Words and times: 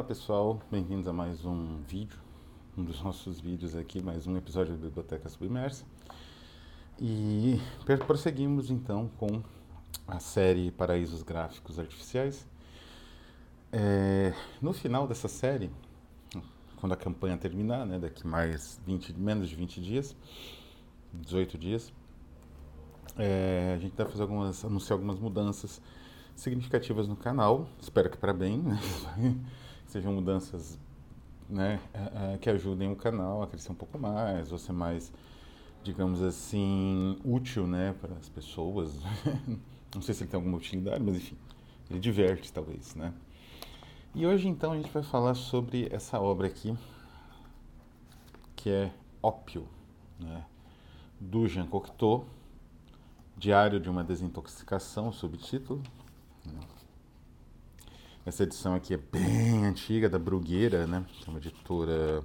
Olá 0.00 0.08
pessoal, 0.08 0.58
bem-vindos 0.70 1.06
a 1.06 1.12
mais 1.12 1.44
um 1.44 1.82
vídeo, 1.82 2.18
um 2.74 2.82
dos 2.82 3.02
nossos 3.02 3.38
vídeos 3.38 3.76
aqui, 3.76 4.02
mais 4.02 4.26
um 4.26 4.34
episódio 4.34 4.74
da 4.74 4.86
Biblioteca 4.86 5.28
Submersa. 5.28 5.84
E 6.98 7.60
prosseguimos 8.06 8.70
então 8.70 9.10
com 9.18 9.42
a 10.08 10.18
série 10.18 10.70
Paraísos 10.70 11.22
Gráficos 11.22 11.78
Artificiais. 11.78 12.48
É, 13.70 14.32
no 14.62 14.72
final 14.72 15.06
dessa 15.06 15.28
série, 15.28 15.70
quando 16.76 16.92
a 16.92 16.96
campanha 16.96 17.36
terminar, 17.36 17.84
né, 17.84 17.98
daqui 17.98 18.26
mais 18.26 18.80
20, 18.86 19.12
menos 19.20 19.50
de 19.50 19.54
20 19.54 19.82
dias, 19.82 20.16
18 21.12 21.58
dias, 21.58 21.92
é, 23.18 23.74
a 23.76 23.78
gente 23.78 23.94
vai 23.94 24.06
fazer 24.06 24.22
algumas, 24.22 24.64
anunciar 24.64 24.94
algumas 24.94 25.18
mudanças 25.18 25.78
significativas 26.34 27.06
no 27.06 27.16
canal, 27.16 27.68
espero 27.78 28.08
que 28.08 28.16
para 28.16 28.32
bem, 28.32 28.62
né? 28.62 28.80
sejam 29.90 30.12
mudanças 30.12 30.78
né, 31.48 31.80
que 32.40 32.48
ajudem 32.48 32.90
o 32.90 32.96
canal 32.96 33.42
a 33.42 33.46
crescer 33.46 33.72
um 33.72 33.74
pouco 33.74 33.98
mais, 33.98 34.52
ou 34.52 34.58
ser 34.58 34.72
mais, 34.72 35.12
digamos 35.82 36.22
assim, 36.22 37.18
útil 37.24 37.66
né, 37.66 37.94
para 38.00 38.14
as 38.14 38.28
pessoas. 38.28 39.00
Não 39.92 40.00
sei 40.00 40.14
se 40.14 40.22
ele 40.22 40.30
tem 40.30 40.38
alguma 40.38 40.56
utilidade, 40.56 41.02
mas 41.02 41.16
enfim, 41.16 41.36
ele 41.90 41.98
diverte 41.98 42.52
talvez, 42.52 42.94
né? 42.94 43.12
E 44.14 44.24
hoje 44.26 44.48
então 44.48 44.72
a 44.72 44.76
gente 44.76 44.90
vai 44.90 45.02
falar 45.02 45.34
sobre 45.34 45.88
essa 45.90 46.20
obra 46.20 46.46
aqui, 46.46 46.76
que 48.54 48.70
é 48.70 48.92
Ópio, 49.22 49.68
né, 50.18 50.44
do 51.20 51.46
Jean 51.46 51.66
Cocteau, 51.66 52.24
Diário 53.36 53.80
de 53.80 53.90
uma 53.90 54.04
Desintoxicação, 54.04 55.12
subtítulo, 55.12 55.82
essa 58.30 58.44
edição 58.44 58.74
aqui 58.74 58.94
é 58.94 58.96
bem 58.96 59.66
antiga, 59.66 60.08
da 60.08 60.16
Brugueira, 60.18 60.86
né? 60.86 61.04
É 61.26 61.30
uma 61.30 61.38
editora, 61.38 62.24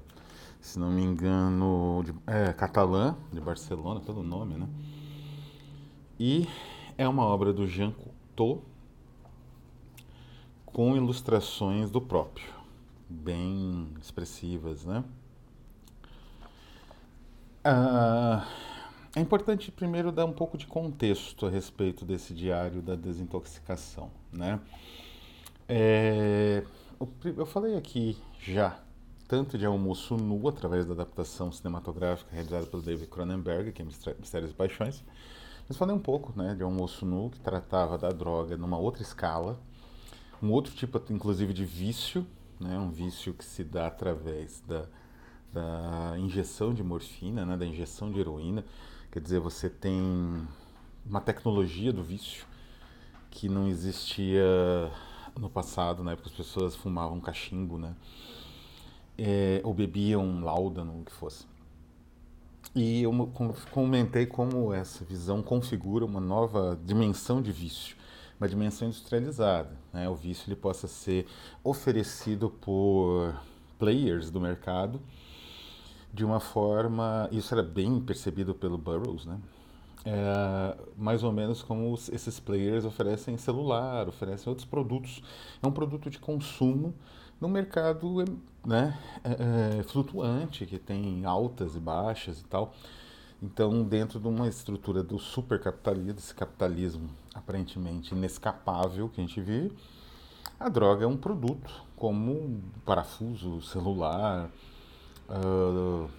se 0.62 0.78
não 0.78 0.92
me 0.92 1.02
engano, 1.02 2.03
de, 2.06 2.14
é, 2.28 2.53
catalã, 2.53 3.16
de 3.34 3.42
Barcelona, 3.42 4.00
pelo 4.00 4.22
nome, 4.22 4.56
né? 4.56 4.67
E 6.20 6.47
é 6.95 7.08
uma 7.08 7.23
obra 7.23 7.52
do 7.52 7.67
Jean 7.67 7.92
Cocteau 7.92 8.64
com 10.64 10.95
ilustrações 10.95 11.89
do 11.89 12.00
próprio, 12.00 12.53
bem 13.09 13.88
expressivas, 14.00 14.86
né? 14.86 15.03
Ah, 17.64 18.47
é 19.16 19.19
importante 19.19 19.72
primeiro 19.72 20.12
dar 20.12 20.25
um 20.25 20.34
pouco 20.34 20.56
de 20.56 20.67
contexto 20.67 21.47
a 21.47 21.50
respeito 21.50 22.06
desse 22.06 22.31
diário 22.31 22.84
da 22.84 22.94
desintoxicação, 22.94 24.12
né? 24.31 24.59
É, 25.67 26.63
eu 27.38 27.45
falei 27.45 27.75
aqui 27.75 28.17
já 28.39 28.80
tanto 29.27 29.58
de 29.58 29.66
Almoço 29.66 30.16
Nu, 30.16 30.47
através 30.47 30.85
da 30.85 30.94
adaptação 30.94 31.52
cinematográfica 31.52 32.30
realizada 32.31 32.66
pelo 32.67 32.83
David 32.83 33.07
Cronenberg, 33.07 33.72
que 33.72 33.81
é 33.81 33.85
Mistérios 33.85 34.52
e 34.52 34.53
Paixões, 34.53 35.03
mas 35.67 35.77
falei 35.77 35.95
um 35.95 35.99
pouco 35.99 36.31
né, 36.38 36.53
de 36.53 36.61
Almoço 36.61 37.05
Nu, 37.05 37.31
que 37.31 37.39
tratava 37.39 37.97
da 37.97 38.09
droga 38.09 38.55
numa 38.55 38.77
outra 38.77 39.02
escala, 39.02 39.59
um 40.41 40.52
outro 40.52 40.73
tipo, 40.75 41.02
inclusive, 41.09 41.53
de 41.53 41.66
vício, 41.66 42.25
né, 42.59 42.77
um 42.77 42.91
vício 42.91 43.33
que 43.33 43.44
se 43.44 43.63
dá 43.63 43.88
através 43.88 44.61
da, 44.67 44.85
da 45.52 46.19
injeção 46.19 46.73
de 46.73 46.83
morfina, 46.83 47.45
né, 47.45 47.57
da 47.57 47.66
injeção 47.66 48.11
de 48.11 48.19
heroína. 48.19 48.63
Quer 49.11 49.22
dizer, 49.22 49.39
você 49.39 49.69
tem 49.69 50.45
uma 51.03 51.22
tecnologia 51.22 51.91
do 51.91 52.03
vício 52.03 52.45
que 53.31 53.50
não 53.50 53.67
existia 53.67 54.91
no 55.39 55.50
passado, 55.50 56.03
na 56.03 56.14
época 56.14 56.30
as 56.30 56.36
pessoas 56.36 56.75
fumavam 56.75 57.19
cachimbo, 57.19 57.78
né? 57.78 57.95
É, 59.18 59.62
ou 59.63 59.73
bebiam 59.73 60.41
láudano, 60.44 61.01
o 61.01 61.06
que 61.06 61.12
fosse. 61.12 61.46
E 62.75 63.03
eu 63.03 63.12
comentei 63.72 64.25
como 64.25 64.73
essa 64.73 65.06
visão 65.06 65.41
configura 65.41 66.03
uma 66.03 66.19
nova 66.19 66.78
dimensão 66.84 67.41
de 67.41 67.51
vício, 67.51 67.96
uma 68.40 68.50
dimensão 68.50 68.88
industrializada. 68.88 69.78
Né? 69.94 70.09
O 70.09 70.16
vício 70.16 70.50
ele 70.50 70.56
possa 70.57 70.88
ser 70.88 71.25
oferecido 71.63 72.50
por 72.50 73.34
players 73.79 74.29
do 74.29 74.41
mercado 74.41 75.02
de 76.16 76.23
uma 76.23 76.40
forma, 76.40 77.28
isso 77.31 77.53
era 77.53 77.62
bem 77.62 78.00
percebido 78.00 78.56
pelo 78.56 78.78
Burroughs, 78.78 79.25
né? 79.25 79.38
É, 80.05 80.77
mais 80.95 81.23
ou 81.23 81.31
menos 81.31 81.63
como 81.63 81.91
os, 81.91 82.09
esses 82.09 82.39
players 82.39 82.85
oferecem 82.85 83.38
celular, 83.38 84.07
oferecem 84.07 84.49
outros 84.49 84.67
produtos. 84.67 85.21
É 85.61 85.67
um 85.67 85.71
produto 85.71 86.09
de 86.09 86.19
consumo 86.19 86.93
no 87.41 87.49
mercado 87.49 88.23
né, 88.66 88.97
é, 89.23 89.79
é, 89.79 89.83
flutuante, 89.83 90.66
que 90.66 90.77
tem 90.77 91.25
altas 91.25 91.75
e 91.75 91.79
baixas 91.79 92.39
e 92.39 92.45
tal. 92.45 92.73
Então, 93.41 93.83
dentro 93.83 94.19
de 94.19 94.27
uma 94.27 94.47
estrutura 94.47 95.03
do 95.03 95.19
supercapitalismo, 95.19 96.13
desse 96.13 96.33
capitalismo 96.33 97.09
aparentemente 97.33 98.13
inescapável 98.13 99.09
que 99.09 99.19
a 99.19 99.25
gente 99.25 99.41
vive, 99.41 99.75
a 100.59 100.69
droga 100.69 101.03
é 101.03 101.07
um 101.07 101.17
produto, 101.17 101.83
como 101.97 102.31
um 102.31 102.61
parafuso, 102.85 103.61
celular, 103.61 104.49
uh, 105.29 106.09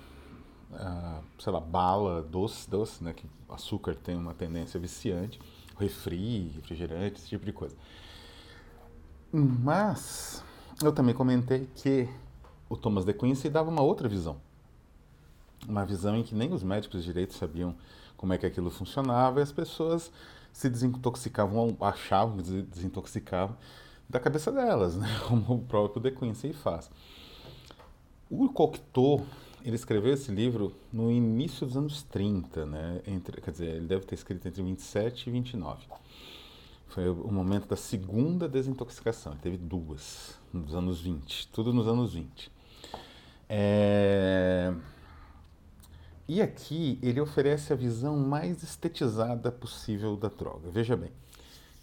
sei 1.38 1.53
lá, 1.53 1.60
bala, 1.60 2.22
doce, 2.22 2.69
doce, 2.69 3.03
né? 3.03 3.12
Que 3.12 3.27
açúcar 3.49 3.94
tem 3.94 4.16
uma 4.16 4.34
tendência 4.34 4.78
viciante, 4.78 5.41
refri, 5.78 6.49
refrigerante, 6.54 7.21
esse 7.21 7.28
tipo 7.28 7.44
de 7.44 7.53
coisa. 7.53 7.77
Mas 9.32 10.43
eu 10.82 10.93
também 10.93 11.15
comentei 11.15 11.69
que 11.75 12.09
o 12.69 12.77
Thomas 12.77 13.04
de 13.04 13.12
Quincey 13.12 13.50
dava 13.50 13.71
uma 13.71 13.82
outra 13.82 14.09
visão. 14.09 14.37
Uma 15.69 15.84
visão 15.84 16.16
em 16.16 16.22
que 16.22 16.34
nem 16.34 16.53
os 16.53 16.62
médicos 16.62 17.04
direito 17.04 17.34
sabiam 17.34 17.75
como 18.16 18.33
é 18.33 18.38
que 18.38 18.47
aquilo 18.47 18.71
funcionava 18.71 19.41
e 19.41 19.43
as 19.43 19.53
pessoas 19.53 20.10
se 20.53 20.71
desintoxicavam, 20.71 21.77
achavam 21.81 22.38
que 22.38 22.62
desintoxicavam 22.62 23.56
da 24.09 24.19
cabeça 24.21 24.50
delas, 24.53 24.97
né? 24.97 25.09
como 25.28 25.54
o 25.54 25.62
próprio 25.62 26.03
De 26.03 26.10
Quincey 26.10 26.53
faz. 26.53 26.91
O 28.31 28.48
Cocteau 28.48 29.25
ele 29.66 29.75
escreveu 29.75 30.15
esse 30.15 30.31
livro 30.31 30.72
no 30.93 31.10
início 31.10 31.66
dos 31.66 31.77
anos 31.77 32.00
30, 32.04 32.65
né? 32.66 33.03
Entre, 33.04 33.41
quer 33.41 33.50
dizer, 33.50 33.66
ele 33.66 33.88
deve 33.88 34.06
ter 34.06 34.15
escrito 34.15 34.47
entre 34.47 34.62
27 34.62 35.28
e 35.28 35.32
29. 35.32 35.84
Foi 36.87 37.09
o 37.09 37.32
momento 37.32 37.66
da 37.66 37.75
segunda 37.75 38.49
desintoxicação. 38.49 39.32
Ele 39.32 39.41
teve 39.41 39.56
duas 39.56 40.38
nos 40.53 40.72
anos 40.72 41.00
20, 41.00 41.49
tudo 41.49 41.72
nos 41.72 41.88
anos 41.88 42.15
20. 42.15 42.49
É... 43.49 44.72
E 46.28 46.41
aqui 46.41 47.00
ele 47.03 47.21
oferece 47.21 47.72
a 47.72 47.77
visão 47.77 48.16
mais 48.16 48.62
estetizada 48.62 49.50
possível 49.50 50.16
da 50.16 50.28
droga. 50.28 50.71
Veja 50.71 50.97
bem, 50.97 51.10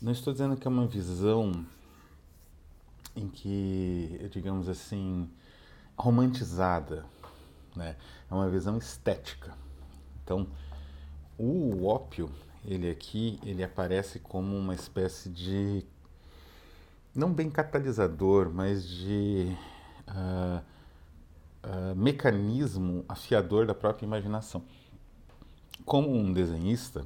não 0.02 0.14
estou 0.14 0.32
dizendo 0.32 0.56
que 0.56 0.66
é 0.66 0.72
uma 0.72 0.88
visão 0.88 1.66
em 3.14 3.28
que, 3.28 4.30
digamos 4.32 4.70
assim, 4.70 5.30
romantizada 5.98 7.06
né? 7.76 7.96
É 8.30 8.34
uma 8.34 8.50
visão 8.50 8.78
estética. 8.78 9.54
Então, 10.24 10.48
o 11.38 11.86
ópio, 11.86 12.30
ele 12.66 12.90
aqui, 12.90 13.40
ele 13.44 13.64
aparece 13.64 14.20
como 14.20 14.56
uma 14.56 14.74
espécie 14.74 15.30
de 15.30 15.86
não 17.14 17.32
bem 17.32 17.50
catalisador, 17.50 18.50
mas 18.52 18.88
de 18.88 19.56
uh, 20.08 20.64
uh, 21.64 21.96
mecanismo 21.96 23.06
afiador 23.08 23.66
da 23.66 23.76
própria 23.76 24.06
imaginação. 24.06 24.64
Como 25.86 26.16
um 26.16 26.32
desenhista, 26.32 27.06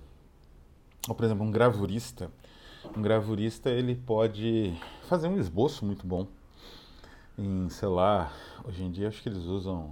ou 1.07 1.15
por 1.15 1.25
exemplo 1.25 1.43
um 1.43 1.51
gravurista, 1.51 2.31
um 2.95 3.01
gravurista 3.01 3.69
ele 3.69 3.95
pode 3.95 4.77
fazer 5.07 5.27
um 5.27 5.37
esboço 5.37 5.85
muito 5.85 6.05
bom 6.05 6.27
em, 7.37 7.69
sei 7.69 7.87
lá, 7.87 8.31
hoje 8.65 8.83
em 8.83 8.91
dia 8.91 9.07
acho 9.07 9.21
que 9.21 9.29
eles 9.29 9.43
usam 9.43 9.91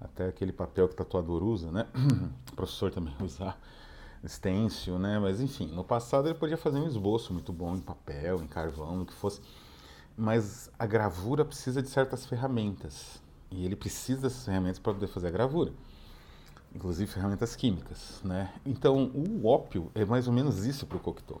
até 0.00 0.28
aquele 0.28 0.52
papel 0.52 0.88
que 0.88 0.94
tatuador 0.94 1.42
usa, 1.42 1.70
né? 1.70 1.86
O 2.52 2.56
professor 2.56 2.90
também 2.90 3.14
usa 3.20 3.54
stencil, 4.26 4.98
né? 4.98 5.18
Mas 5.18 5.40
enfim, 5.40 5.66
no 5.66 5.84
passado 5.84 6.28
ele 6.28 6.38
podia 6.38 6.56
fazer 6.56 6.78
um 6.78 6.86
esboço 6.86 7.32
muito 7.32 7.52
bom 7.52 7.74
em 7.74 7.80
papel, 7.80 8.42
em 8.42 8.46
carvão, 8.46 8.96
no 8.96 9.06
que 9.06 9.14
fosse. 9.14 9.40
Mas 10.16 10.70
a 10.78 10.86
gravura 10.86 11.44
precisa 11.44 11.82
de 11.82 11.88
certas 11.88 12.26
ferramentas. 12.26 13.22
E 13.50 13.64
ele 13.64 13.74
precisa 13.74 14.22
dessas 14.22 14.44
ferramentas 14.44 14.78
para 14.78 14.94
poder 14.94 15.08
fazer 15.08 15.28
a 15.28 15.30
gravura. 15.30 15.72
Inclusive 16.74 17.10
ferramentas 17.10 17.56
químicas, 17.56 18.20
né? 18.22 18.52
Então 18.64 19.10
o 19.14 19.46
ópio 19.46 19.90
é 19.94 20.04
mais 20.04 20.26
ou 20.28 20.32
menos 20.32 20.64
isso 20.64 20.86
para 20.86 20.96
o 20.96 21.00
Cocteau. 21.00 21.40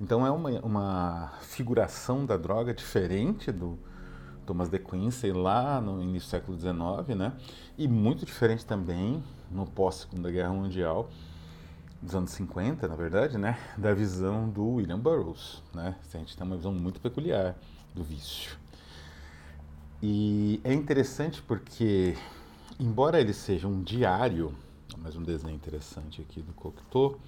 Então 0.00 0.26
é 0.26 0.30
uma, 0.30 0.50
uma 0.60 1.32
figuração 1.42 2.26
da 2.26 2.36
droga 2.36 2.74
diferente 2.74 3.52
do, 3.52 3.78
Thomas 4.46 4.68
de 4.68 4.78
Quincey 4.78 5.32
lá 5.32 5.80
no 5.80 6.02
início 6.02 6.28
do 6.28 6.30
século 6.30 6.58
XIX, 6.58 7.18
né? 7.18 7.32
E 7.76 7.88
muito 7.88 8.24
diferente 8.26 8.64
também 8.64 9.22
no 9.50 9.66
pós-Segunda 9.66 10.30
Guerra 10.30 10.52
Mundial, 10.52 11.08
dos 12.00 12.14
anos 12.14 12.30
50, 12.32 12.88
na 12.88 12.96
verdade, 12.96 13.38
né? 13.38 13.58
Da 13.76 13.94
visão 13.94 14.48
do 14.48 14.66
William 14.74 14.98
Burroughs, 14.98 15.62
né? 15.72 15.96
A 16.12 16.18
gente 16.18 16.36
tem 16.36 16.46
uma 16.46 16.56
visão 16.56 16.72
muito 16.72 17.00
peculiar 17.00 17.56
do 17.94 18.02
vício. 18.02 18.56
E 20.02 20.60
é 20.64 20.72
interessante 20.72 21.40
porque, 21.42 22.16
embora 22.80 23.20
ele 23.20 23.32
seja 23.32 23.68
um 23.68 23.82
diário, 23.82 24.52
mais 24.98 25.14
um 25.14 25.22
desenho 25.22 25.54
interessante 25.54 26.20
aqui 26.20 26.42
do 26.42 26.52
Cocteau, 26.52 27.20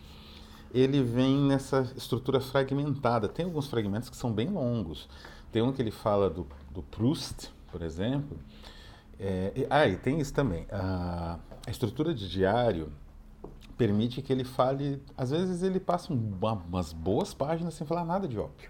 ele 0.72 1.00
vem 1.04 1.38
nessa 1.38 1.88
estrutura 1.96 2.40
fragmentada. 2.40 3.28
Tem 3.28 3.44
alguns 3.44 3.68
fragmentos 3.68 4.10
que 4.10 4.16
são 4.16 4.32
bem 4.32 4.48
longos. 4.48 5.08
Tem 5.54 5.62
um 5.62 5.72
que 5.72 5.80
ele 5.80 5.92
fala 5.92 6.28
do, 6.28 6.44
do 6.72 6.82
Proust, 6.82 7.48
por 7.70 7.80
exemplo. 7.80 8.36
É, 9.20 9.52
e, 9.54 9.64
ah, 9.70 9.86
e 9.86 9.96
tem 9.96 10.18
isso 10.18 10.34
também. 10.34 10.66
A, 10.68 11.38
a, 11.64 11.70
estrutura 11.70 12.12
de 12.12 12.28
diário 12.28 12.92
permite 13.78 14.20
que 14.20 14.32
ele 14.32 14.42
fale. 14.42 15.00
Às 15.16 15.30
vezes 15.30 15.62
ele 15.62 15.78
passa 15.78 16.12
uma, 16.12 16.54
umas 16.54 16.92
boas 16.92 17.32
páginas 17.32 17.74
sem 17.74 17.86
falar 17.86 18.04
nada 18.04 18.26
de 18.26 18.36
ópio. 18.36 18.68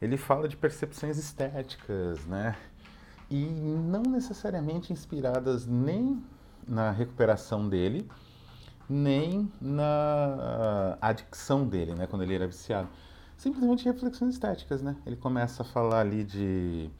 Ele 0.00 0.16
fala 0.16 0.48
de 0.48 0.56
percepções 0.56 1.18
estéticas, 1.18 2.24
né? 2.24 2.56
E 3.30 3.44
não 3.44 4.00
necessariamente 4.00 4.94
inspiradas 4.94 5.66
nem 5.66 6.24
na 6.66 6.90
recuperação 6.90 7.68
dele, 7.68 8.10
nem 8.88 9.52
na 9.60 10.96
adicção 11.02 11.68
dele, 11.68 11.94
né, 11.94 12.06
quando 12.06 12.22
ele 12.22 12.34
era 12.34 12.46
viciado. 12.46 12.88
Simplesmente 13.36 13.84
reflexões 13.84 14.34
estéticas, 14.34 14.82
né? 14.82 14.96
Ele 15.06 15.16
começa 15.16 15.62
a 15.62 15.66
falar 15.66 16.00
ali 16.00 16.24
de 16.24 16.90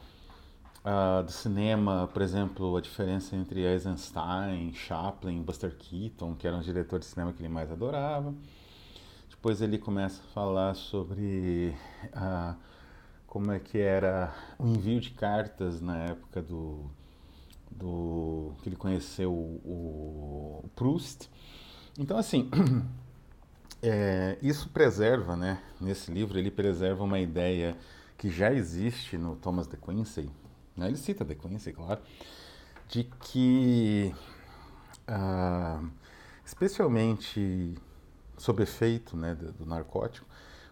uh, 0.84 1.22
do 1.22 1.32
cinema, 1.32 2.08
por 2.12 2.22
exemplo, 2.22 2.76
a 2.76 2.80
diferença 2.80 3.34
entre 3.34 3.60
Eisenstein, 3.60 4.72
Chaplin, 4.74 5.42
Buster 5.42 5.74
Keaton, 5.76 6.34
que 6.34 6.46
eram 6.46 6.58
os 6.58 6.64
diretores 6.64 7.06
de 7.06 7.12
cinema 7.12 7.32
que 7.32 7.40
ele 7.40 7.48
mais 7.48 7.70
adorava. 7.70 8.34
Depois 9.30 9.62
ele 9.62 9.78
começa 9.78 10.20
a 10.22 10.32
falar 10.32 10.74
sobre 10.74 11.74
uh, 12.08 12.54
como 13.26 13.50
é 13.52 13.58
que 13.58 13.78
era 13.78 14.34
o 14.58 14.66
envio 14.66 15.00
de 15.00 15.10
cartas 15.10 15.80
na 15.80 15.96
época 16.04 16.42
do, 16.42 16.90
do 17.70 18.52
que 18.62 18.68
ele 18.68 18.76
conheceu 18.76 19.32
o, 19.32 20.62
o 20.64 20.68
Proust 20.74 21.30
então, 21.98 22.18
assim, 22.18 22.50
é, 23.82 24.38
isso 24.42 24.68
preserva, 24.68 25.36
né? 25.36 25.62
Nesse 25.80 26.10
livro, 26.10 26.38
ele 26.38 26.50
preserva 26.50 27.04
uma 27.04 27.18
ideia 27.18 27.76
que 28.16 28.30
já 28.30 28.52
existe 28.52 29.18
no 29.18 29.36
Thomas 29.36 29.66
de 29.66 29.76
Quincey, 29.76 30.30
né? 30.76 30.88
ele 30.88 30.96
cita 30.96 31.24
de 31.24 31.34
Quincey, 31.34 31.72
claro, 31.72 32.00
de 32.88 33.04
que, 33.04 34.14
ah, 35.06 35.82
especialmente 36.44 37.74
sob 38.38 38.62
efeito 38.62 39.16
né, 39.16 39.34
do, 39.34 39.52
do, 39.52 39.66
narcótico, 39.66 40.26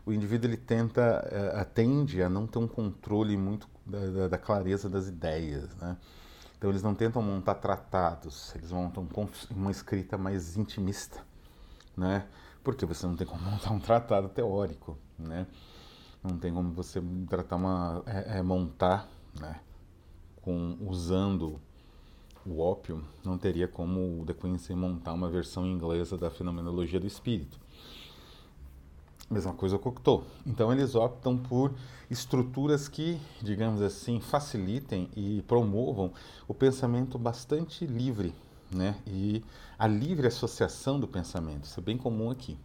o 0.06 0.12
indivíduo 0.12 0.50
ele 0.50 0.56
tenta, 0.56 1.26
uh, 1.32 1.60
atende 1.60 2.22
a 2.22 2.28
não 2.28 2.46
ter 2.46 2.58
um 2.58 2.68
controle 2.68 3.36
muito 3.38 3.66
da, 3.86 4.06
da, 4.06 4.28
da 4.28 4.38
clareza 4.38 4.88
das 4.88 5.08
ideias, 5.08 5.74
né? 5.76 5.96
Então 6.58 6.70
eles 6.70 6.82
não 6.82 6.94
tentam 6.94 7.22
montar 7.22 7.54
tratados, 7.54 8.54
eles 8.54 8.70
montam 8.70 9.08
uma 9.50 9.70
escrita 9.70 10.18
mais 10.18 10.58
intimista, 10.58 11.20
né? 11.96 12.26
Porque 12.64 12.84
você 12.86 13.06
não 13.06 13.14
tem 13.14 13.26
como 13.26 13.42
montar 13.42 13.70
um 13.70 13.78
tratado 13.78 14.28
teórico, 14.28 14.98
né? 15.18 15.46
Não 16.22 16.38
tem 16.38 16.52
como 16.52 16.72
você 16.72 17.00
tratar 17.28 17.56
uma 17.56 18.02
é, 18.06 18.38
é 18.38 18.42
montar, 18.42 19.08
né? 19.38 19.60
Com 20.40 20.78
usando 20.80 21.60
o 22.46 22.60
ópio, 22.60 23.04
não 23.24 23.38
teria 23.38 23.68
como 23.68 24.20
o 24.20 24.24
De 24.24 24.34
Quincey 24.34 24.74
montar 24.74 25.12
uma 25.12 25.28
versão 25.28 25.66
inglesa 25.66 26.16
da 26.16 26.30
fenomenologia 26.30 27.00
do 27.00 27.06
espírito. 27.06 27.58
Mesma 29.30 29.54
coisa 29.54 29.76
o 29.76 29.78
Cocteau. 29.78 30.24
Então 30.46 30.70
eles 30.70 30.94
optam 30.94 31.36
por 31.38 31.72
estruturas 32.10 32.88
que, 32.88 33.18
digamos 33.42 33.80
assim, 33.80 34.20
facilitem 34.20 35.08
e 35.16 35.42
promovam 35.42 36.12
o 36.46 36.52
pensamento 36.52 37.18
bastante 37.18 37.86
livre, 37.86 38.34
né? 38.74 38.96
E 39.06 39.42
a 39.78 39.86
livre 39.86 40.26
associação 40.26 40.98
do 40.98 41.08
pensamento. 41.08 41.64
Isso 41.64 41.78
é 41.80 41.82
bem 41.82 41.96
comum 41.96 42.30
aqui. 42.30 42.58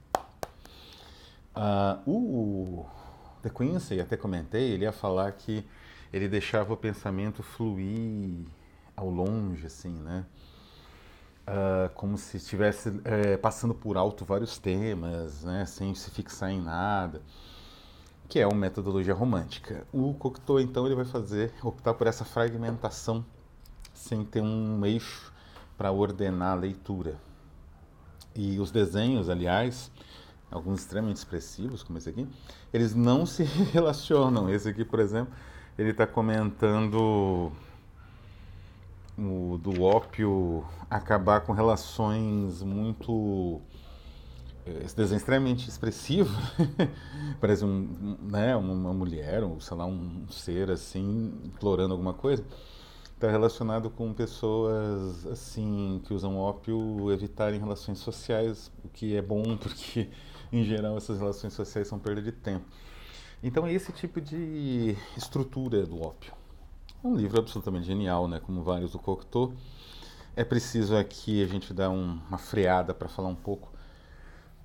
Uh, 1.56 2.10
o 2.10 2.86
De 3.44 3.50
Quincey, 3.50 4.00
até 4.00 4.18
comentei, 4.18 4.72
ele 4.72 4.84
ia 4.84 4.92
falar 4.92 5.32
que 5.34 5.66
ele 6.12 6.28
deixava 6.28 6.74
o 6.74 6.78
pensamento 6.78 7.44
fluir 7.44 8.46
ao 8.96 9.10
longe, 9.10 9.66
assim, 9.66 9.94
né? 9.94 10.26
uh, 11.50 11.90
como 11.96 12.18
se 12.18 12.38
estivesse 12.38 12.90
uh, 12.90 13.38
passando 13.42 13.74
por 13.74 13.98
alto 13.98 14.24
vários 14.24 14.58
temas, 14.58 15.44
né, 15.44 15.66
sem 15.66 15.94
se 15.96 16.10
fixar 16.12 16.52
em 16.52 16.62
nada, 16.62 17.22
que 18.28 18.40
é 18.40 18.46
uma 18.46 18.56
metodologia 18.56 19.14
romântica. 19.14 19.86
O 19.92 20.14
Cocteau, 20.14 20.60
então, 20.60 20.86
ele 20.86 20.96
vai 20.96 21.06
fazer, 21.06 21.52
optar 21.64 21.94
por 21.96 22.06
essa 22.08 22.24
fragmentação, 22.24 23.26
sem 23.94 24.24
ter 24.24 24.42
um 24.42 24.86
eixo 24.86 25.34
para 25.80 25.94
ordenar 25.94 26.52
a 26.52 26.60
leitura. 26.60 27.16
E 28.36 28.60
os 28.60 28.70
desenhos, 28.70 29.30
aliás, 29.30 29.90
alguns 30.52 30.82
extremamente 30.82 31.16
expressivos, 31.16 31.84
como 31.84 31.98
esse 31.98 32.10
aqui, 32.10 32.28
eles 32.74 32.94
não 32.94 33.26
se 33.26 33.44
relacionam. 33.72 34.50
Esse 34.50 34.68
aqui, 34.68 34.84
por 34.84 35.00
exemplo, 35.00 35.34
ele 35.78 35.92
está 35.92 36.06
comentando 36.06 37.50
o, 39.18 39.58
do 39.58 39.82
ópio 39.82 40.66
acabar 40.90 41.42
com 41.42 41.54
relações 41.54 42.62
muito 42.62 43.62
eh, 44.66 44.82
esse 44.84 44.98
desenho 44.98 45.18
extremamente 45.18 45.70
expressivo 45.70 46.34
parece 47.40 47.64
um, 47.64 48.18
né, 48.22 48.56
uma 48.56 48.94
mulher 48.94 49.44
ou 49.44 49.60
sei 49.60 49.76
lá 49.76 49.86
um 49.86 50.26
ser 50.30 50.72
assim 50.72 51.34
implorando 51.44 51.94
alguma 51.94 52.14
coisa 52.14 52.44
está 53.20 53.30
relacionado 53.30 53.90
com 53.90 54.14
pessoas 54.14 55.28
assim 55.28 56.02
que 56.06 56.14
usam 56.14 56.38
ópio 56.38 57.12
evitarem 57.12 57.60
relações 57.60 58.00
sociais 58.00 58.72
o 58.84 58.88
que 58.88 59.16
é 59.16 59.22
bom 59.22 59.56
porque 59.60 60.10
em 60.52 60.64
geral 60.64 60.96
essas 60.98 61.20
relações 61.20 61.54
sociais 61.54 61.88
são 61.88 62.00
perda 62.00 62.22
de 62.22 62.32
tempo 62.32 62.66
então 63.44 63.68
é 63.68 63.74
esse 63.74 63.92
tipo 63.92 64.22
de 64.22 64.96
estrutura 65.18 65.86
do 65.86 66.02
ópio 66.02 66.40
é 67.02 67.08
um 67.08 67.16
livro 67.16 67.40
absolutamente 67.40 67.86
genial, 67.86 68.28
né? 68.28 68.42
Como 68.42 68.62
vários 68.62 68.92
do 68.92 69.00
Cocteau. 69.00 69.54
É 70.36 70.44
preciso 70.44 70.98
aqui 70.98 71.42
a 71.42 71.48
gente 71.48 71.74
dar 71.74 71.90
um, 71.90 72.20
uma 72.28 72.38
freada 72.38 72.94
para 72.94 73.08
falar 73.08 73.30
um 73.30 73.36
pouco, 73.36 73.72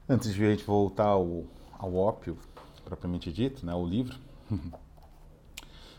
antes 0.08 0.34
de 0.34 0.44
a 0.44 0.50
gente 0.50 0.64
voltar 0.64 1.06
ao, 1.06 1.44
ao 1.78 1.94
ópio, 1.94 2.36
propriamente 2.84 3.32
dito, 3.32 3.64
né? 3.64 3.72
O 3.72 3.86
livro. 3.86 4.18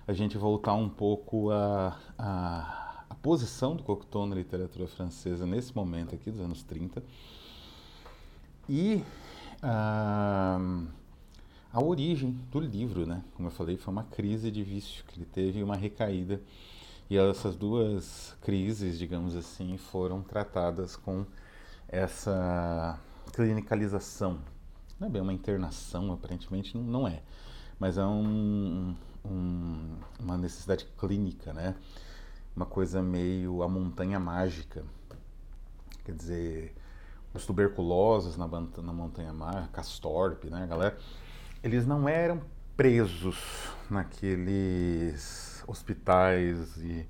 a 0.08 0.14
gente 0.14 0.38
voltar 0.38 0.74
um 0.74 0.90
pouco 0.90 1.52
a, 1.52 1.98
a, 2.18 3.06
a 3.10 3.16
posição 3.16 3.76
do 3.76 3.84
Cocteau 3.84 4.26
na 4.26 4.36
literatura 4.36 4.88
francesa 4.88 5.46
nesse 5.46 5.76
momento 5.76 6.16
aqui, 6.16 6.32
dos 6.32 6.40
anos 6.40 6.64
30. 6.64 7.04
E... 8.70 9.04
Uh, 9.64 10.88
a 11.76 11.84
origem 11.84 12.32
do 12.50 12.62
livro, 12.62 13.06
né? 13.06 13.22
Como 13.36 13.50
eu 13.50 13.52
falei, 13.52 13.76
foi 13.76 13.92
uma 13.92 14.06
crise 14.06 14.50
de 14.50 14.64
vício 14.64 15.04
que 15.04 15.20
ele 15.20 15.26
teve 15.26 15.62
uma 15.62 15.76
recaída. 15.76 16.42
E 17.10 17.18
essas 17.18 17.54
duas 17.58 18.34
crises, 18.42 18.98
digamos 18.98 19.36
assim, 19.36 19.76
foram 19.76 20.22
tratadas 20.22 20.96
com 20.96 21.26
essa 21.90 22.98
clinicalização. 23.34 24.40
Não 24.98 25.10
é 25.10 25.12
bem 25.12 25.22
uma 25.22 25.34
internação, 25.34 26.14
aparentemente 26.14 26.78
não 26.78 27.06
é, 27.06 27.22
mas 27.78 27.98
é 27.98 28.06
um, 28.06 28.96
um, 29.30 29.98
uma 30.20 30.38
necessidade 30.38 30.86
clínica, 30.98 31.54
né? 31.54 31.76
Uma 32.56 32.66
coisa 32.66 33.02
meio 33.02 33.62
a 33.64 33.68
montanha 33.68 34.20
mágica. 34.20 34.84
Quer 36.04 36.14
dizer, 36.14 36.76
os 37.34 37.46
tuberculosos 37.46 38.38
na, 38.38 38.48
na 38.48 38.94
montanha 38.94 39.34
mágica, 39.34 39.68
Castorp, 39.74 40.46
né, 40.46 40.66
galera? 40.68 40.98
eles 41.66 41.88
não 41.88 42.08
eram 42.08 42.44
presos 42.78 43.40
naqueles 43.90 45.64
hospitais 45.66 46.78
e 46.78 47.08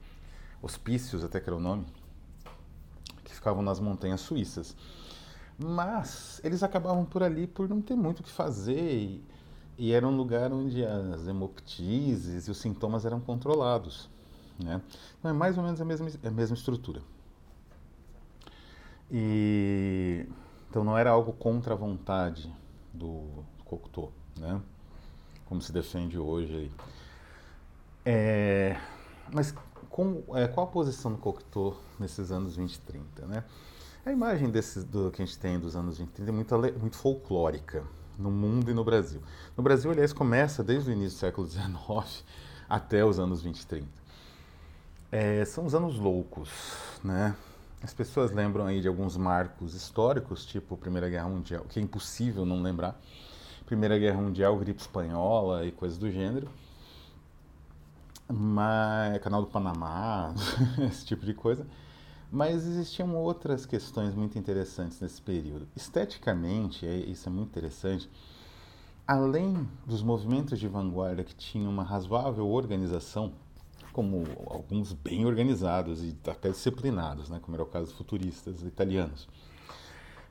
hospícios, 0.61 1.25
até 1.25 1.41
que 1.41 1.49
era 1.49 1.57
o 1.57 1.59
nome, 1.59 1.85
que 3.25 3.35
ficavam 3.35 3.61
nas 3.61 3.81
montanhas 3.81 4.21
suíças. 4.21 4.73
Mas 5.59 6.39
eles 6.41 6.63
acabavam 6.63 7.03
por 7.03 7.21
ali 7.21 7.47
por 7.47 7.67
não 7.67 7.81
ter 7.81 7.95
muito 7.95 8.21
o 8.21 8.23
que 8.23 8.31
fazer 8.31 8.79
e, 8.79 9.25
e 9.77 9.91
era 9.91 10.07
um 10.07 10.15
lugar 10.15 10.51
onde 10.53 10.85
as 10.85 11.27
hemoptises 11.27 12.47
e 12.47 12.51
os 12.51 12.57
sintomas 12.57 13.05
eram 13.05 13.19
controlados. 13.19 14.09
Né? 14.57 14.81
Então 15.19 15.31
é 15.31 15.33
mais 15.33 15.57
ou 15.57 15.63
menos 15.63 15.81
a 15.81 15.85
mesma, 15.85 16.09
a 16.23 16.31
mesma 16.31 16.55
estrutura. 16.55 17.01
E, 19.11 20.25
então 20.69 20.83
não 20.83 20.97
era 20.97 21.11
algo 21.11 21.33
contra 21.33 21.73
a 21.73 21.77
vontade 21.77 22.51
do 22.93 23.43
Cocteau 23.65 24.11
né? 24.39 24.61
Como 25.45 25.61
se 25.61 25.71
defende 25.71 26.17
hoje. 26.17 26.71
É, 28.03 28.77
mas 29.31 29.53
com, 29.89 30.23
é, 30.35 30.47
qual 30.47 30.67
a 30.67 30.69
posição 30.69 31.11
do 31.11 31.17
Cocteau 31.17 31.77
nesses 31.99 32.31
anos 32.31 32.55
20 32.55 32.75
e 32.75 32.79
30, 32.79 33.25
né? 33.27 33.43
A 34.05 34.11
imagem 34.11 34.49
desse, 34.51 34.83
do 34.83 35.11
que 35.11 35.21
a 35.21 35.25
gente 35.25 35.37
tem 35.37 35.59
dos 35.59 35.75
anos 35.75 35.97
20 35.97 36.09
e 36.09 36.11
30 36.11 36.31
é 36.31 36.33
muito, 36.33 36.79
muito 36.79 36.97
folclórica 36.97 37.83
no 38.17 38.31
mundo 38.31 38.71
e 38.71 38.73
no 38.73 38.83
Brasil. 38.83 39.21
No 39.55 39.63
Brasil, 39.63 39.91
aliás, 39.91 40.13
começa 40.13 40.63
desde 40.63 40.89
o 40.89 40.93
início 40.93 41.17
do 41.17 41.19
século 41.19 41.47
XIX 41.47 42.23
até 42.69 43.03
os 43.03 43.19
anos 43.19 43.41
20 43.41 43.59
e 43.59 43.67
30. 43.67 43.87
É, 45.11 45.45
são 45.45 45.65
os 45.65 45.75
anos 45.75 45.97
loucos, 45.97 46.49
né? 47.03 47.35
As 47.81 47.93
pessoas 47.93 48.31
lembram 48.31 48.65
aí 48.65 48.81
de 48.81 48.87
alguns 48.87 49.15
marcos 49.15 49.75
históricos, 49.75 50.45
tipo 50.45 50.75
Primeira 50.75 51.07
Guerra 51.07 51.29
Mundial, 51.29 51.65
que 51.69 51.79
é 51.79 51.81
impossível 51.81 52.45
não 52.45 52.61
lembrar. 52.61 52.99
Primeira 53.65 53.97
Guerra 53.97 54.21
Mundial, 54.21 54.57
gripe 54.57 54.81
espanhola 54.81 55.65
e 55.65 55.71
coisas 55.71 55.97
do 55.97 56.09
gênero. 56.09 56.49
Mas, 58.27 59.19
canal 59.21 59.41
do 59.41 59.47
Panamá, 59.47 60.33
esse 60.89 61.05
tipo 61.05 61.25
de 61.25 61.33
coisa. 61.33 61.65
Mas 62.31 62.65
existiam 62.65 63.15
outras 63.15 63.65
questões 63.65 64.13
muito 64.13 64.37
interessantes 64.37 64.99
nesse 64.99 65.21
período. 65.21 65.67
Esteticamente, 65.75 66.85
é, 66.85 66.97
isso 66.97 67.29
é 67.29 67.31
muito 67.31 67.49
interessante, 67.49 68.09
além 69.07 69.67
dos 69.85 70.01
movimentos 70.01 70.59
de 70.59 70.67
vanguarda 70.67 71.23
que 71.23 71.35
tinham 71.35 71.71
uma 71.71 71.83
razoável 71.83 72.47
organização, 72.47 73.33
como 73.93 74.25
alguns 74.47 74.91
bem 74.91 75.25
organizados 75.25 76.03
e 76.03 76.17
até 76.27 76.49
disciplinados, 76.49 77.29
né, 77.29 77.39
como 77.41 77.55
era 77.55 77.63
o 77.63 77.67
caso 77.67 77.85
dos 77.85 77.95
futuristas 77.95 78.61
italianos. 78.63 79.27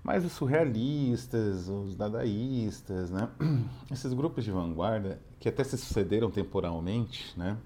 Mas 0.03 0.23
os 0.23 0.33
surrealistas, 0.33 1.67
os 1.67 1.97
dadaístas, 1.97 3.11
né, 3.11 3.31
esses 3.91 4.13
grupos 4.13 4.45
de 4.45 4.51
vanguarda 4.51 5.19
que 5.41 5.49
até 5.49 5.65
se 5.65 5.79
sucederam 5.79 6.31
temporalmente, 6.31 7.33
né, 7.39 7.57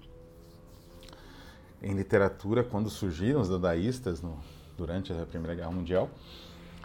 em 1.81 1.93
literatura, 1.93 2.63
quando 2.63 2.89
surgiram 2.89 3.41
os 3.41 3.49
dadaístas 3.49 4.21
no, 4.21 4.37
durante 4.77 5.13
a 5.13 5.25
Primeira 5.25 5.55
Guerra 5.55 5.71
Mundial, 5.71 6.09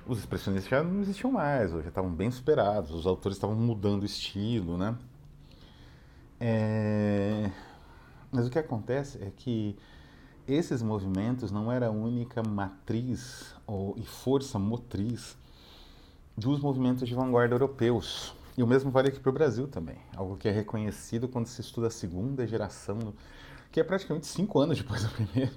os 0.06 0.18
expressionistas 0.18 0.70
já 0.70 0.82
não 0.82 1.00
existiam 1.00 1.32
mais, 1.32 1.70
já 1.70 1.88
estavam 1.88 2.10
bem 2.10 2.30
superados, 2.30 2.90
os 2.92 3.06
autores 3.06 3.36
estavam 3.36 3.56
mudando 3.56 4.02
o 4.02 4.06
estilo, 4.06 4.76
né? 4.76 4.96
É... 6.38 7.50
Mas 8.30 8.46
o 8.46 8.50
que 8.50 8.58
acontece 8.58 9.22
é 9.22 9.30
que 9.34 9.76
esses 10.46 10.82
movimentos 10.82 11.50
não 11.50 11.72
era 11.72 11.86
a 11.86 11.90
única 11.90 12.42
matriz 12.42 13.54
ou, 13.66 13.94
e 13.96 14.04
força 14.04 14.58
motriz 14.58 15.38
dos 16.36 16.60
movimentos 16.60 17.08
de 17.08 17.14
vanguarda 17.14 17.54
europeus. 17.54 18.34
E 18.56 18.62
o 18.62 18.66
mesmo 18.66 18.90
vale 18.90 19.08
aqui 19.08 19.18
para 19.18 19.30
o 19.30 19.32
Brasil 19.32 19.66
também, 19.66 19.96
algo 20.14 20.36
que 20.36 20.46
é 20.46 20.50
reconhecido 20.50 21.28
quando 21.28 21.46
se 21.46 21.60
estuda 21.60 21.86
a 21.86 21.90
segunda 21.90 22.46
geração, 22.46 23.14
que 23.74 23.80
é 23.80 23.82
praticamente 23.82 24.28
cinco 24.28 24.60
anos 24.60 24.78
depois 24.78 25.02
da 25.02 25.08
primeira. 25.08 25.50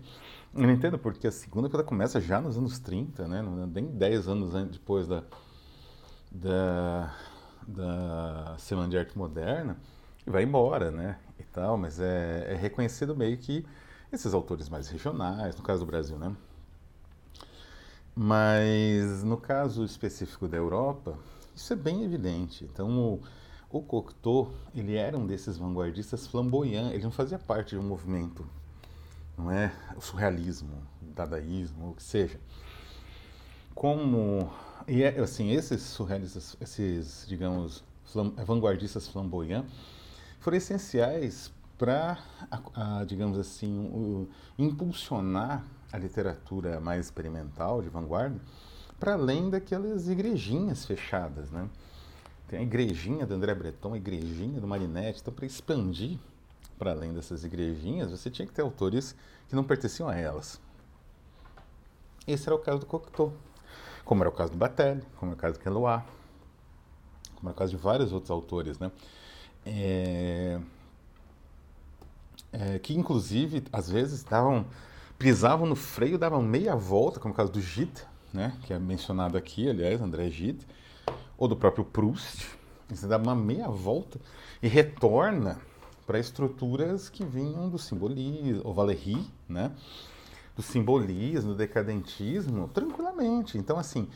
Eu 0.52 0.64
não 0.64 0.72
entendo 0.72 0.98
porque 0.98 1.28
a 1.28 1.32
segunda 1.32 1.70
ela 1.72 1.84
começa 1.84 2.20
já 2.20 2.42
nos 2.42 2.58
anos 2.58 2.80
30, 2.80 3.28
né? 3.28 3.44
nem 3.72 3.86
dez 3.86 4.28
anos 4.28 4.54
depois 4.72 5.08
da, 5.08 5.24
da, 6.32 7.16
da 7.68 8.56
Semana 8.58 8.90
de 8.90 8.98
Arte 8.98 9.16
Moderna 9.16 9.78
e 10.26 10.32
vai 10.32 10.42
embora, 10.42 10.90
né? 10.90 11.20
E 11.38 11.44
tal, 11.44 11.78
mas 11.78 12.00
é, 12.00 12.54
é 12.54 12.56
reconhecido 12.56 13.16
meio 13.16 13.38
que 13.38 13.64
esses 14.12 14.34
autores 14.34 14.68
mais 14.68 14.88
regionais, 14.88 15.56
no 15.56 15.62
caso 15.62 15.82
do 15.82 15.86
Brasil, 15.86 16.18
né? 16.18 16.36
Mas 18.16 19.24
no 19.24 19.38
caso 19.38 19.86
específico 19.86 20.48
da 20.48 20.58
Europa, 20.58 21.20
isso 21.56 21.72
é 21.72 21.76
bem 21.76 22.04
evidente. 22.04 22.66
Então, 22.66 22.90
o, 22.98 23.22
o 23.70 23.82
Cocteau, 23.82 24.54
ele 24.74 24.96
era 24.96 25.18
um 25.18 25.26
desses 25.26 25.58
vanguardistas 25.58 26.26
flamboyantes, 26.28 26.94
ele 26.94 27.04
não 27.04 27.12
fazia 27.12 27.38
parte 27.38 27.72
de 27.72 27.78
um 27.78 27.84
movimento, 27.84 28.48
não 29.38 29.52
é? 29.52 29.74
O 29.96 30.02
surrealismo, 30.02 30.82
o 31.02 31.14
dadaísmo, 31.14 31.92
o 31.92 31.94
que 31.94 32.04
seja. 32.04 32.40
Como, 33.76 34.50
e 34.88 35.04
é, 35.04 35.20
assim, 35.20 35.52
esses 35.52 35.82
surrealistas, 35.82 36.56
esses, 36.62 37.26
digamos, 37.28 37.84
flam, 38.06 38.34
vanguardistas 38.46 39.08
flamboyantes, 39.08 39.72
foram 40.40 40.58
essenciais 40.58 41.52
para, 41.78 42.18
digamos 43.06 43.38
assim, 43.38 43.78
o, 43.94 44.30
impulsionar 44.58 45.64
a 45.92 45.98
literatura 45.98 46.80
mais 46.80 47.06
experimental, 47.06 47.82
de 47.82 47.90
vanguarda, 47.90 48.40
para 49.00 49.14
além 49.14 49.50
daquelas 49.50 50.08
igrejinhas 50.08 50.86
fechadas, 50.86 51.52
né? 51.52 51.70
Tem 52.48 52.60
a 52.60 52.62
igrejinha 52.62 53.26
do 53.26 53.34
André 53.34 53.54
Breton, 53.54 53.94
a 53.94 53.98
igrejinha 53.98 54.60
do 54.60 54.68
Marinetti, 54.68 55.22
então 55.22 55.34
para 55.34 55.46
expandir 55.46 56.18
para 56.78 56.92
além 56.92 57.12
dessas 57.12 57.44
igrejinhas, 57.44 58.12
você 58.12 58.30
tinha 58.30 58.48
que 58.48 58.54
ter 58.54 58.62
autores 58.62 59.16
que 59.50 59.56
não 59.56 59.64
pertenciam 59.64 60.08
a 60.08 60.16
elas. 60.16 60.62
Esse 62.28 62.48
era 62.48 62.56
o 62.56 62.60
caso 62.60 62.80
do 62.80 62.86
Cocteau, 62.86 63.34
como 64.06 64.22
era 64.22 64.30
o 64.30 64.32
caso 64.32 64.52
do 64.52 64.58
Batelli, 64.58 65.02
como 65.18 65.32
é 65.32 65.34
o 65.34 65.38
caso 65.38 65.56
do 65.56 65.60
Quelois, 65.60 66.04
como 67.36 67.50
é 67.50 67.52
o 67.52 67.56
caso 67.56 67.72
de 67.72 67.78
vários 67.78 68.12
outros 68.12 68.30
autores, 68.30 68.78
né? 68.78 68.92
é, 69.68 70.60
é, 72.54 72.80
que 72.80 72.94
inclusive 72.94 73.64
às 73.72 73.90
vezes 73.90 74.24
davam, 74.24 74.66
pisavam 75.20 75.68
no 75.68 75.76
freio, 75.76 76.18
davam 76.18 76.42
meia 76.42 76.76
volta, 76.76 77.20
como 77.20 77.34
o 77.34 77.38
caso 77.38 77.52
do 77.52 77.62
Gide, 77.62 78.02
né, 78.34 78.58
que 78.64 78.74
é 78.74 78.80
mencionado 78.80 79.38
aqui, 79.38 79.70
aliás, 79.70 80.02
André 80.02 80.30
Gide, 80.30 80.66
ou 81.38 81.48
do 81.48 81.56
próprio 81.56 81.86
Proust, 81.86 82.58
você 82.90 83.06
dá 83.06 83.18
uma 83.18 83.36
meia 83.36 83.68
volta 83.68 84.20
e 84.62 84.68
retorna 84.68 85.60
para 86.06 86.20
estruturas 86.20 87.10
que 87.10 87.26
vinham 87.26 87.70
do 87.70 87.78
simbolismo, 87.78 88.62
o 88.64 88.74
Valéry, 88.74 89.28
né, 89.48 89.72
do 90.56 90.62
simbolismo, 90.62 91.52
do 91.52 91.58
decadentismo, 91.58 92.70
tranquilamente. 92.70 93.58
Então, 93.58 93.78
assim, 93.78 94.08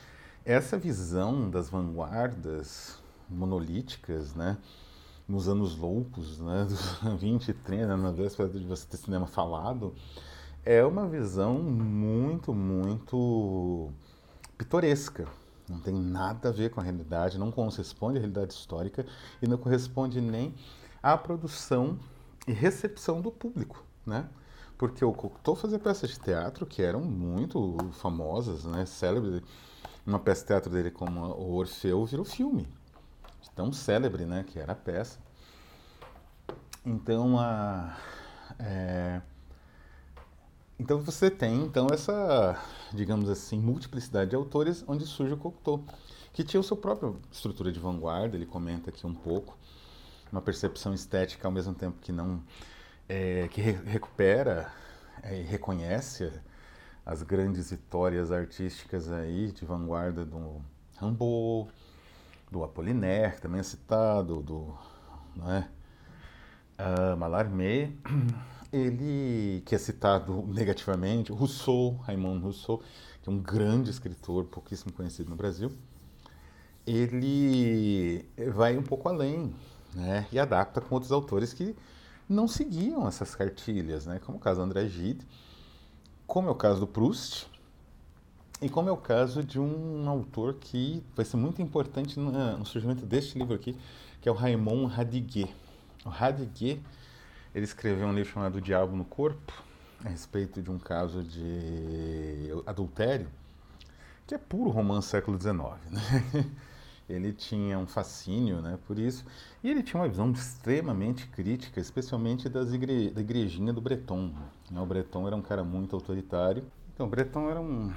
essa 0.46 0.78
visão 0.78 1.50
das 1.50 1.70
vanguardas 1.70 2.98
monolíticas, 3.30 4.34
né, 4.34 4.58
nos 5.28 5.48
anos 5.48 5.78
loucos, 5.78 6.40
né, 6.40 6.66
dos 7.04 7.20
20 7.20 7.50
e 7.50 7.54
30, 7.54 7.98
na 7.98 8.12
véspera 8.12 8.50
de 8.50 8.66
você 8.66 8.88
ter 8.88 8.98
cinema 8.98 9.28
falado, 9.28 9.94
é 10.63 10.84
uma 10.86 11.08
visão 11.08 11.60
muito, 11.60 12.54
muito 12.54 13.90
pitoresca. 14.58 15.28
Não 15.72 15.80
tem 15.80 15.94
nada 15.94 16.50
a 16.50 16.51
ver 16.51 16.70
com 16.70 16.82
a 16.82 16.84
realidade, 16.84 17.40
não 17.40 17.51
corresponde 17.51 18.18
à 18.18 18.20
realidade 18.20 18.54
histórica 18.54 19.06
e 19.42 19.48
não 19.48 19.58
corresponde 19.58 20.20
nem 20.20 20.54
à 21.01 21.18
produção 21.18 21.98
e 22.48 22.51
recepção 22.51 23.22
do 23.22 23.32
público, 23.32 23.84
né? 24.06 24.28
Porque 24.78 25.06
o 25.06 25.13
Cocteau 25.13 25.56
fazia 25.56 25.80
peças 25.80 26.10
de 26.10 26.20
teatro 26.20 26.66
que 26.66 26.82
eram 26.82 27.01
muito 27.01 27.78
famosas, 27.94 28.66
né, 28.66 28.86
célebres. 28.86 29.42
Uma 30.06 30.20
peça 30.20 30.42
de 30.42 30.48
teatro 30.48 30.72
dele 30.72 30.92
como 30.92 31.22
o 31.22 31.54
Orfeu 31.54 32.04
virou 32.06 32.25
filme, 32.25 32.68
tão 33.56 33.72
célebre, 33.72 34.25
né, 34.25 34.44
que 34.44 34.60
era 34.60 34.74
a 34.74 34.75
peça. 34.75 35.20
Então, 36.84 37.40
a, 37.40 37.96
é, 38.58 39.22
então 40.82 41.00
você 41.00 41.30
tem 41.30 41.62
então 41.62 41.90
essa, 41.94 42.60
digamos 42.92 43.30
assim, 43.30 43.60
multiplicidade 43.60 44.32
de 44.32 44.36
autores 44.36 44.84
onde 44.88 45.06
surge 45.06 45.32
o 45.32 45.38
Cocteau, 45.38 45.86
que 46.34 46.44
tinha 46.44 46.60
a 46.60 46.64
sua 46.64 46.76
própria 46.76 47.14
estrutura 47.32 47.72
de 47.72 47.80
vanguarda, 47.80 48.36
ele 48.36 48.48
comenta 48.48 48.90
aqui 48.90 49.06
um 49.06 49.14
pouco, 49.14 49.56
uma 50.32 50.42
percepção 50.42 50.92
estética 50.92 51.48
ao 51.48 51.52
mesmo 51.52 51.76
tempo 51.76 52.00
que 52.02 52.12
não 52.12 52.42
é, 53.08 53.48
que 53.50 53.62
re 53.62 53.74
recupera 53.74 54.74
é, 55.22 55.40
e 55.40 55.44
reconhece 55.44 56.32
as 57.06 57.22
grandes 57.22 57.70
vitórias 57.70 58.32
artísticas 58.32 59.12
aí 59.12 59.52
de 59.52 59.64
vanguarda 59.64 60.26
do 60.26 60.64
Rimbaud, 61.00 61.72
do 62.50 62.64
Apollinaire, 62.64 63.36
que 63.36 63.42
também 63.42 63.60
é 63.60 63.64
citado, 63.64 64.42
do 64.42 64.76
né, 65.36 65.70
uh, 66.80 67.16
Mallarmé, 67.18 67.92
ele 68.72 69.62
que 69.66 69.75
é 69.75 69.78
citado 69.78 70.44
negativamente, 70.48 71.32
Rousseau, 71.32 71.98
Raymond 72.04 72.42
Rousseau, 72.42 72.82
que 73.22 73.30
é 73.30 73.32
um 73.32 73.40
grande 73.40 73.90
escritor, 73.90 74.46
pouquíssimo 74.46 74.94
conhecido 74.94 75.30
no 75.30 75.36
Brasil, 75.36 75.72
ele 76.86 78.25
vai 78.54 78.78
um 78.78 78.84
pouco 78.84 79.08
além, 79.08 79.54
né, 79.94 80.28
e 80.32 80.40
adapta 80.40 80.82
com 80.82 80.96
outros 80.96 81.12
autores 81.12 81.54
que 81.54 81.75
não 82.28 82.48
seguiam 82.48 83.08
essas 83.08 83.36
cartilhas, 83.36 84.06
né, 84.06 84.20
como 84.25 84.38
o 84.38 84.42
caso 84.42 84.60
do 84.60 84.63
André 84.63 84.88
Gide, 84.88 85.28
como 86.25 86.48
é 86.48 86.51
o 86.51 86.56
caso 86.56 86.80
do 86.80 86.88
Proust, 86.88 87.48
e 88.62 88.70
como 88.70 88.88
é 88.88 88.92
o 88.92 88.98
caso 88.98 89.44
de 89.44 89.60
um 89.60 90.08
autor 90.08 90.54
que 90.54 91.04
vai 91.16 91.25
ser 91.25 91.36
muito 91.36 91.62
importante 91.62 92.20
no 92.20 92.63
surgimento 92.66 93.06
deste 93.06 93.38
livro 93.38 93.56
aqui, 93.56 93.75
que 94.22 94.30
é 94.30 94.32
o 94.32 94.36
Raymond 94.36 94.86
Radiguet. 94.94 95.51
O 96.06 96.10
Radiguet, 96.10 96.80
ele 97.53 97.65
escreveu 97.65 98.08
um 98.08 98.13
livro 98.13 98.31
chamado 98.31 98.62
Diabo 98.62 98.96
no 98.96 99.05
Corpo, 99.05 99.53
a 100.03 100.10
respeito 100.10 100.62
de 100.62 100.72
um 100.72 100.79
caso 100.79 101.24
de 101.24 102.50
adultério, 102.65 103.27
que 104.25 104.34
é 104.34 104.38
puro 104.38 104.70
romance 104.70 105.10
século 105.10 105.39
XIX, 105.39 105.58
né? 105.89 106.51
Ele 107.10 107.34
tinha 107.34 107.77
um 107.77 107.86
fascínio 107.86 108.62
né, 108.62 108.79
por 108.88 108.98
isso, 108.98 109.25
e 109.62 109.70
ele 109.70 109.84
tinha 109.84 110.01
uma 110.01 110.08
visão 110.08 110.31
extremamente 110.31 111.27
crítica, 111.27 111.77
especialmente 111.77 112.48
das 112.48 112.72
igre 112.72 113.10
da 113.10 113.20
igrejinha 113.20 113.74
do 113.74 113.81
Breton. 113.81 114.34
Né? 114.70 114.79
O 114.79 114.86
Breton 114.86 115.27
era 115.27 115.36
um 115.36 115.41
cara 115.41 115.62
muito 115.62 115.93
autoritário. 115.93 116.63
Então, 116.93 117.05
o 117.08 117.10
Breton 117.10 117.50
era 117.50 117.60
um 117.60 117.91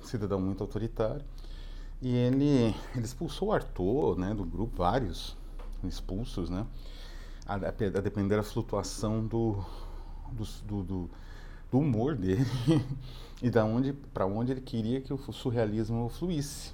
cidadão 0.00 0.40
muito 0.40 0.62
autoritário. 0.62 1.22
E 2.00 2.08
ele, 2.08 2.74
ele 2.94 3.04
expulsou 3.04 3.52
Arthur 3.52 4.18
né, 4.18 4.32
do 4.32 4.44
grupo, 4.44 4.78
vários 4.78 5.36
expulsos, 5.82 6.48
né, 6.48 6.66
a, 7.46 7.54
a 7.54 8.00
depender 8.00 8.36
da 8.36 8.42
flutuação 8.42 9.26
do, 9.26 9.64
do, 10.32 10.82
do, 10.82 11.10
do, 11.70 11.78
humor 11.78 12.16
dele 12.16 12.46
e 13.42 13.50
da 13.50 13.64
onde 13.64 13.92
para 13.92 14.26
onde 14.26 14.52
ele 14.52 14.60
queria 14.60 15.00
que 15.00 15.12
o 15.12 15.18
surrealismo 15.32 16.08
fluísse. 16.08 16.72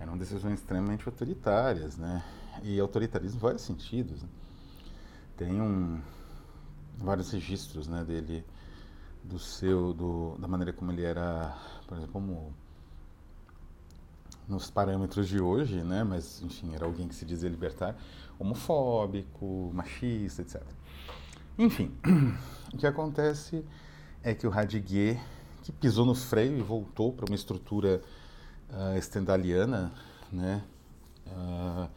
Eram 0.00 0.16
decisões 0.16 0.60
extremamente 0.60 1.06
autoritárias, 1.08 1.96
né? 1.96 2.24
E 2.62 2.78
autoritarismo 2.78 3.38
em 3.38 3.40
vários 3.40 3.62
sentidos. 3.62 4.22
Né? 4.22 4.28
Tem 5.36 5.60
um, 5.60 6.00
vários 6.96 7.30
registros, 7.30 7.86
né, 7.86 8.04
dele 8.04 8.44
do 9.22 9.38
seu 9.38 9.92
do, 9.92 10.36
da 10.38 10.48
maneira 10.48 10.72
como 10.72 10.90
ele 10.90 11.02
era, 11.02 11.56
por 11.86 11.96
exemplo, 11.96 12.12
como 12.12 12.52
nos 14.48 14.70
parâmetros 14.70 15.28
de 15.28 15.40
hoje, 15.40 15.82
né, 15.82 16.02
mas 16.02 16.40
enfim, 16.42 16.74
era 16.74 16.86
alguém 16.86 17.06
que 17.06 17.14
se 17.14 17.26
dizia 17.26 17.48
libertar, 17.48 17.96
homofóbico, 18.38 19.70
machista, 19.72 20.42
etc. 20.42 20.62
Enfim, 21.58 21.92
o 22.72 22.76
que 22.76 22.86
acontece 22.86 23.64
é 24.22 24.34
que 24.34 24.46
o 24.46 24.50
Radiguet, 24.50 25.20
que 25.62 25.72
pisou 25.72 26.06
no 26.06 26.14
freio 26.14 26.56
e 26.56 26.62
voltou 26.62 27.12
para 27.12 27.26
uma 27.26 27.34
estrutura 27.34 28.00
uh, 28.70 28.98
stendhaliana, 28.98 29.92
né, 30.30 30.62
uh, 31.26 31.88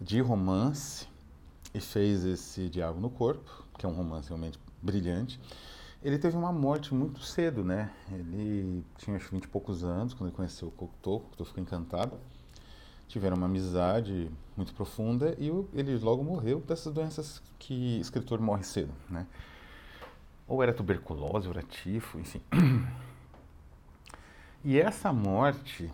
de 0.00 0.20
romance, 0.20 1.06
e 1.74 1.80
fez 1.80 2.24
esse 2.24 2.68
Diabo 2.68 3.00
no 3.00 3.10
Corpo, 3.10 3.64
que 3.78 3.84
é 3.84 3.88
um 3.88 3.92
romance 3.92 4.28
realmente 4.28 4.58
brilhante. 4.82 5.40
Ele 6.02 6.18
teve 6.18 6.36
uma 6.36 6.52
morte 6.52 6.94
muito 6.94 7.20
cedo, 7.22 7.64
né? 7.64 7.90
Ele 8.10 8.84
tinha 8.98 9.16
acho 9.16 9.30
20 9.30 9.44
e 9.44 9.48
poucos 9.48 9.82
anos 9.82 10.14
quando 10.14 10.28
ele 10.28 10.36
conheceu 10.36 10.68
o 10.68 10.70
Cocteau, 10.70 11.16
o 11.16 11.20
Cocteau 11.20 11.46
ficou 11.46 11.62
encantado. 11.62 12.16
Tiveram 13.08 13.36
uma 13.36 13.46
amizade 13.46 14.30
muito 14.56 14.74
profunda 14.74 15.34
e 15.38 15.50
ele 15.72 15.96
logo 15.98 16.22
morreu 16.22 16.60
dessas 16.60 16.92
doenças 16.92 17.42
que 17.58 17.98
escritor 18.00 18.40
morre 18.40 18.62
cedo, 18.62 18.92
né? 19.08 19.26
Ou 20.46 20.62
era 20.62 20.72
tuberculose, 20.72 21.48
ou 21.48 21.54
era 21.54 21.62
tifo, 21.62 22.18
enfim. 22.18 22.40
E 24.64 24.76
essa 24.76 25.12
morte, 25.12 25.88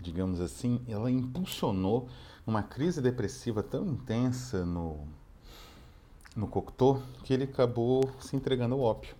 digamos 0.00 0.40
assim, 0.40 0.80
ela 0.86 1.10
impulsionou 1.10 2.08
uma 2.46 2.62
crise 2.62 3.02
depressiva 3.02 3.60
tão 3.60 3.84
intensa 3.86 4.64
no, 4.64 5.06
no 6.36 6.46
Cocteau 6.46 7.02
que 7.24 7.34
ele 7.34 7.44
acabou 7.44 8.08
se 8.20 8.36
entregando 8.36 8.76
ao 8.76 8.80
ópio. 8.80 9.16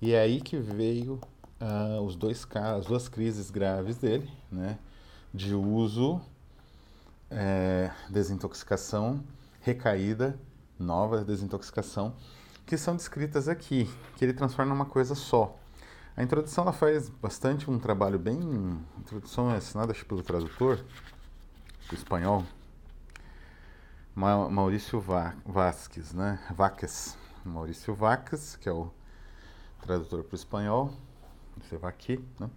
E 0.00 0.12
é 0.12 0.20
aí 0.20 0.40
que 0.40 0.56
veio 0.56 1.20
uh, 1.60 2.00
os 2.02 2.16
dois 2.16 2.46
as 2.54 2.86
duas 2.86 3.08
crises 3.08 3.50
graves 3.50 3.98
dele, 3.98 4.30
né, 4.50 4.78
de 5.32 5.54
uso, 5.54 6.20
é, 7.30 7.90
desintoxicação, 8.08 9.22
recaída, 9.60 10.38
nova 10.78 11.24
desintoxicação, 11.24 12.14
que 12.66 12.76
são 12.76 12.96
descritas 12.96 13.48
aqui, 13.48 13.88
que 14.16 14.24
ele 14.24 14.32
transforma 14.32 14.74
numa 14.74 14.86
coisa 14.86 15.14
só. 15.14 15.56
A 16.16 16.22
introdução 16.22 16.64
ela 16.64 16.72
faz 16.72 17.08
bastante 17.08 17.70
um 17.70 17.78
trabalho 17.78 18.18
bem. 18.18 18.38
A 18.96 19.00
introdução 19.00 19.50
é 19.50 19.56
assinada 19.56 19.94
pelo 19.94 20.22
tradutor, 20.22 20.84
do 21.88 21.94
espanhol, 21.94 22.44
Maurício 24.14 25.02
Vasques, 25.44 26.12
né? 26.12 26.38
Vaques. 26.50 27.16
Maurício 27.44 27.94
Vaques, 27.94 28.56
que 28.56 28.68
é 28.68 28.72
o 28.72 28.90
tradutor 29.80 30.22
para 30.24 30.34
o 30.34 30.36
espanhol, 30.36 30.92
você 31.56 31.78
vai 31.78 31.90
aqui, 31.90 32.22
né? 32.38 32.50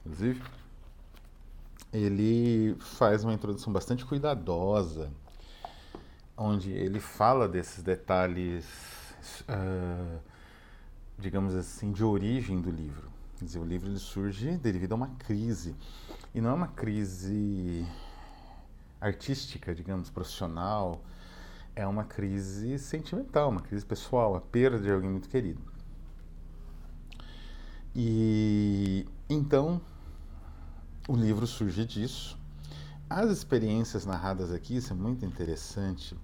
Inclusive, 0.00 0.42
ele 1.92 2.76
faz 2.78 3.24
uma 3.24 3.32
introdução 3.32 3.72
bastante 3.72 4.04
cuidadosa, 4.04 5.10
onde 6.36 6.70
ele 6.70 7.00
fala 7.00 7.48
desses 7.48 7.82
detalhes, 7.82 8.64
uh, 9.48 10.20
digamos 11.18 11.54
assim, 11.54 11.90
de 11.92 12.04
origem 12.04 12.60
do 12.60 12.70
livro. 12.70 13.08
Quer 13.38 13.44
dizer, 13.44 13.58
o 13.58 13.64
livro 13.64 13.88
ele 13.88 13.98
surge 13.98 14.56
devido 14.56 14.92
a 14.92 14.94
uma 14.96 15.08
crise. 15.18 15.74
E 16.34 16.40
não 16.40 16.50
é 16.50 16.52
uma 16.52 16.68
crise 16.68 17.86
artística, 19.00 19.74
digamos, 19.74 20.10
profissional, 20.10 21.02
é 21.74 21.86
uma 21.86 22.04
crise 22.04 22.78
sentimental, 22.78 23.50
uma 23.50 23.60
crise 23.60 23.86
pessoal, 23.86 24.34
a 24.34 24.40
perda 24.40 24.80
de 24.80 24.90
alguém 24.90 25.08
muito 25.08 25.28
querido. 25.28 25.60
E 27.94 29.06
então 29.28 29.80
o 31.08 31.16
livro 31.16 31.46
surge 31.46 31.86
disso. 31.86 32.38
As 33.08 33.30
experiências 33.30 34.04
narradas 34.04 34.52
aqui, 34.52 34.76
isso 34.76 34.92
é 34.92 34.96
muito 34.96 35.24
interessante. 35.24 36.14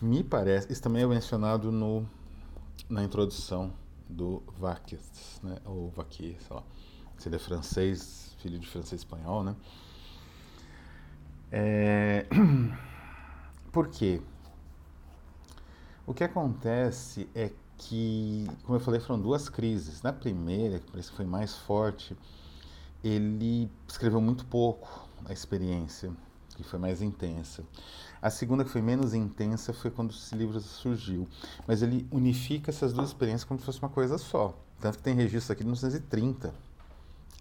Me 0.00 0.22
parece, 0.22 0.70
isso 0.70 0.82
também 0.82 1.02
é 1.02 1.06
mencionado 1.06 1.72
no, 1.72 2.06
na 2.90 3.02
introdução 3.02 3.72
do 4.06 4.42
Vaques, 4.58 5.40
né? 5.42 5.56
ou 5.64 5.90
Vaquier, 5.90 6.36
sei 6.42 6.56
lá, 6.56 6.62
se 7.16 7.28
ele 7.28 7.36
é 7.36 7.38
francês, 7.38 8.36
filho 8.38 8.58
de 8.58 8.68
francês 8.68 9.00
espanhol, 9.00 9.42
né? 9.42 9.56
É... 11.50 12.26
Por 13.72 13.88
quê? 13.88 14.20
O 16.06 16.12
que 16.12 16.22
acontece 16.22 17.28
é 17.34 17.50
que, 17.78 18.46
como 18.64 18.76
eu 18.76 18.80
falei, 18.80 19.00
foram 19.00 19.20
duas 19.20 19.48
crises. 19.48 20.02
Na 20.02 20.12
primeira, 20.12 20.78
que 20.78 20.90
parece 20.90 21.10
que 21.10 21.16
foi 21.16 21.26
mais 21.26 21.56
forte, 21.56 22.16
ele 23.02 23.70
escreveu 23.86 24.20
muito 24.20 24.44
pouco 24.46 25.08
a 25.24 25.32
experiência, 25.32 26.10
que 26.56 26.62
foi 26.62 26.78
mais 26.78 27.00
intensa. 27.02 27.62
A 28.20 28.30
segunda, 28.30 28.64
que 28.64 28.70
foi 28.70 28.82
menos 28.82 29.14
intensa, 29.14 29.72
foi 29.72 29.90
quando 29.90 30.10
esse 30.10 30.34
livro 30.34 30.60
surgiu. 30.60 31.28
Mas 31.66 31.82
ele 31.82 32.06
unifica 32.10 32.70
essas 32.70 32.92
duas 32.92 33.08
experiências 33.08 33.44
como 33.44 33.60
se 33.60 33.66
fosse 33.66 33.80
uma 33.80 33.88
coisa 33.88 34.18
só. 34.18 34.58
Tanto 34.80 34.98
que 34.98 35.04
tem 35.04 35.14
registro 35.14 35.52
aqui 35.52 35.62
de 35.62 35.66
1930. 35.66 36.52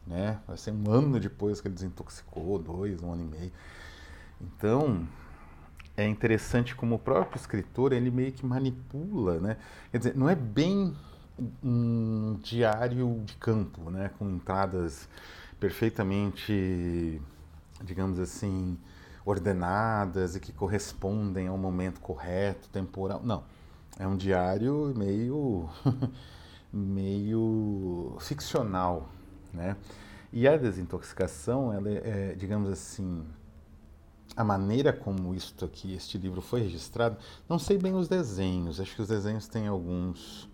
Né? 0.05 0.39
Vai 0.47 0.57
ser 0.57 0.71
um 0.71 0.89
ano 0.91 1.19
depois 1.19 1.59
que 1.59 1.67
ele 1.67 1.75
desintoxicou, 1.75 2.59
dois, 2.59 3.01
um 3.01 3.11
ano 3.11 3.23
e 3.23 3.39
meio. 3.39 3.51
Então, 4.39 5.07
é 5.97 6.07
interessante 6.07 6.75
como 6.75 6.95
o 6.95 6.99
próprio 6.99 7.39
escritor, 7.39 7.91
ele 7.91 8.11
meio 8.11 8.31
que 8.31 8.45
manipula, 8.45 9.39
né? 9.39 9.57
Quer 9.91 9.97
dizer, 9.97 10.15
não 10.15 10.29
é 10.29 10.35
bem 10.35 10.95
um 11.63 12.37
diário 12.41 13.21
de 13.25 13.35
campo, 13.37 13.89
né? 13.89 14.11
Com 14.17 14.29
entradas 14.29 15.09
perfeitamente, 15.59 17.21
digamos 17.83 18.19
assim, 18.19 18.77
ordenadas 19.25 20.35
e 20.35 20.39
que 20.39 20.51
correspondem 20.53 21.47
ao 21.47 21.57
momento 21.57 21.99
correto, 21.99 22.69
temporal. 22.69 23.21
Não. 23.23 23.43
É 23.99 24.07
um 24.07 24.15
diário 24.15 24.93
meio 24.95 25.67
meio 26.71 28.15
ficcional, 28.19 29.09
né? 29.53 29.75
E 30.31 30.47
a 30.47 30.57
desintoxicação, 30.57 31.73
ela 31.73 31.89
é, 31.89 32.35
digamos 32.35 32.69
assim, 32.69 33.25
a 34.35 34.43
maneira 34.43 34.93
como 34.93 35.33
isto 35.33 35.65
aqui, 35.65 35.95
este 35.95 36.17
livro 36.17 36.41
foi 36.41 36.61
registrado, 36.61 37.17
não 37.49 37.57
sei 37.57 37.77
bem 37.77 37.95
os 37.95 38.07
desenhos, 38.07 38.79
acho 38.79 38.93
que 38.93 39.01
os 39.01 39.07
desenhos 39.07 39.47
têm 39.47 39.67
alguns, 39.67 40.49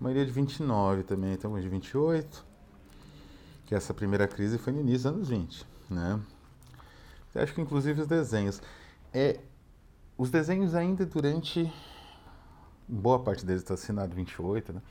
a 0.00 0.02
maioria 0.02 0.26
de 0.26 0.32
29 0.32 1.02
também, 1.04 1.36
tem 1.36 1.46
alguns 1.46 1.62
de 1.62 1.68
28, 1.68 2.44
que 3.72 3.76
essa 3.76 3.94
primeira 3.94 4.28
crise 4.28 4.58
foi 4.58 4.70
no 4.70 4.80
início 4.80 5.10
dos 5.10 5.14
anos 5.14 5.28
20, 5.30 5.66
né? 5.88 6.20
Eu 7.34 7.42
acho 7.42 7.54
que 7.54 7.60
inclusive 7.62 8.02
os 8.02 8.06
desenhos, 8.06 8.60
é, 9.14 9.40
os 10.18 10.30
desenhos 10.30 10.74
ainda 10.74 11.06
durante, 11.06 11.72
boa 12.86 13.18
parte 13.18 13.46
deles 13.46 13.62
está 13.62 13.72
assinado 13.72 14.14
28, 14.14 14.74
né? 14.74 14.82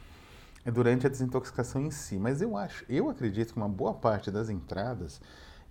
É 0.66 0.72
durante 0.72 1.06
a 1.06 1.12
desintoxicação 1.12 1.80
em 1.80 1.92
si, 1.92 2.18
mas 2.18 2.42
eu 2.42 2.58
acho, 2.58 2.84
eu 2.90 3.08
acredito 3.08 3.54
que 3.54 3.58
uma 3.58 3.70
boa 3.70 3.94
parte 3.94 4.32
das 4.32 4.50
entradas 4.50 5.22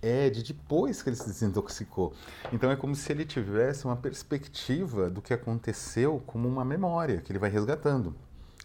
é 0.01 0.31
de 0.31 0.45
depois 0.45 1.03
que 1.03 1.09
ele 1.09 1.17
se 1.17 1.27
desintoxicou. 1.27 2.15
Então 2.53 2.71
é 2.71 2.77
como 2.77 2.95
se 2.95 3.11
ele 3.11 3.25
tivesse 3.25 3.87
uma 3.87 3.97
perspectiva 3.97 5.11
do 5.11 5.21
que 5.21 5.35
aconteceu 5.35 6.23
como 6.29 6.47
uma 6.49 6.65
memória 6.65 7.21
que 7.21 7.33
ele 7.33 7.41
vai 7.41 7.51
resgatando. 7.51 8.15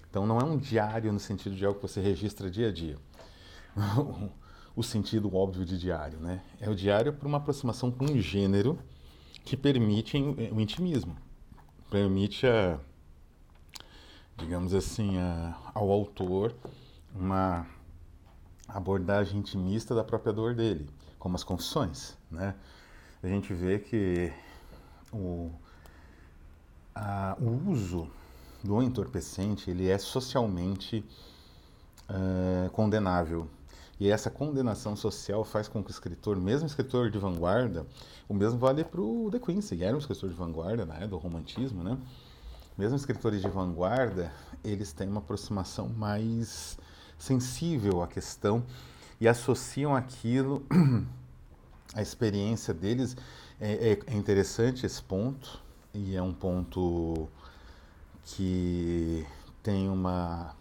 Então 0.08 0.28
não 0.28 0.40
é 0.40 0.44
um 0.44 0.56
diário 0.56 1.12
no 1.12 1.20
sentido 1.20 1.56
de 1.56 1.66
algo 1.66 1.80
que 1.80 1.88
você 1.88 2.00
registra 2.00 2.48
dia 2.48 2.70
a 2.70 2.72
dia. 2.72 2.96
o 4.76 4.84
sentido 4.84 5.34
óbvio 5.36 5.66
de 5.66 5.78
diário, 5.78 6.20
né? 6.20 6.42
É 6.60 6.70
o 6.70 6.76
diário 6.76 7.14
por 7.14 7.28
uma 7.28 7.38
aproximação 7.38 7.92
com 7.92 8.06
um 8.06 8.20
gênero 8.20 8.80
que 9.44 9.56
permite 9.56 10.18
o 10.18 10.60
intimismo, 10.60 11.16
permite 11.90 12.48
a, 12.48 12.80
digamos 14.38 14.74
assim, 14.74 15.18
a, 15.18 15.56
ao 15.74 15.92
autor 15.92 16.56
uma 17.14 17.68
abordagem 18.68 19.40
intimista 19.40 19.94
da 19.94 20.04
própria 20.04 20.34
dor 20.34 20.56
dele 20.56 20.90
como 21.26 21.36
as 21.36 21.44
confissões, 21.44 22.16
né? 22.30 22.54
A 23.24 23.28
gente 23.28 23.52
vê 23.52 23.80
que 23.80 24.32
o, 25.12 25.52
a, 26.94 27.36
o 27.40 27.72
uso 27.72 28.08
do 28.64 28.80
entorpecente 28.82 29.72
ele 29.72 29.90
é 29.90 29.98
socialmente 29.98 31.04
uh, 32.10 32.70
condenável 32.70 33.48
e 34.00 34.10
essa 34.10 34.30
condenação 34.30 34.96
social 34.96 35.44
faz 35.44 35.68
com 35.68 35.84
que 35.84 35.90
o 35.90 35.92
escritor, 35.92 36.38
mesmo 36.38 36.68
escritor 36.68 37.10
de 37.10 37.18
vanguarda, 37.18 37.86
o 38.28 38.34
mesmo 38.34 38.60
vale 38.60 38.84
para 38.84 39.02
o 39.02 39.30
De 39.32 39.40
Quincy, 39.40 39.78
que 39.78 39.84
era 39.84 39.96
um 39.96 40.00
escritor 40.00 40.30
de 40.30 40.36
vanguarda, 40.36 40.86
né, 40.86 41.08
do 41.08 41.18
romantismo, 41.18 41.84
né? 41.84 41.98
mesmo 42.78 42.96
escritores 42.96 43.42
de 43.42 43.48
vanguarda, 43.48 44.32
eles 44.64 44.92
têm 44.92 45.08
uma 45.08 45.20
aproximação 45.20 45.88
mais 45.88 46.78
sensível 47.18 48.04
à 48.04 48.08
questão 48.08 48.66
e 49.20 49.28
associam 49.28 49.96
aquilo 49.96 50.62
à 51.96 52.02
experiência 52.02 52.74
deles. 52.74 53.16
É, 53.62 53.92
é, 53.92 54.14
é 54.14 54.18
interessante 54.18 54.86
esse 54.86 55.02
ponto, 55.02 55.62
e 55.94 56.16
é 56.16 56.22
um 56.22 56.34
ponto 56.34 57.30
que 58.26 59.26
tem 59.64 59.88
uma 59.88 60.54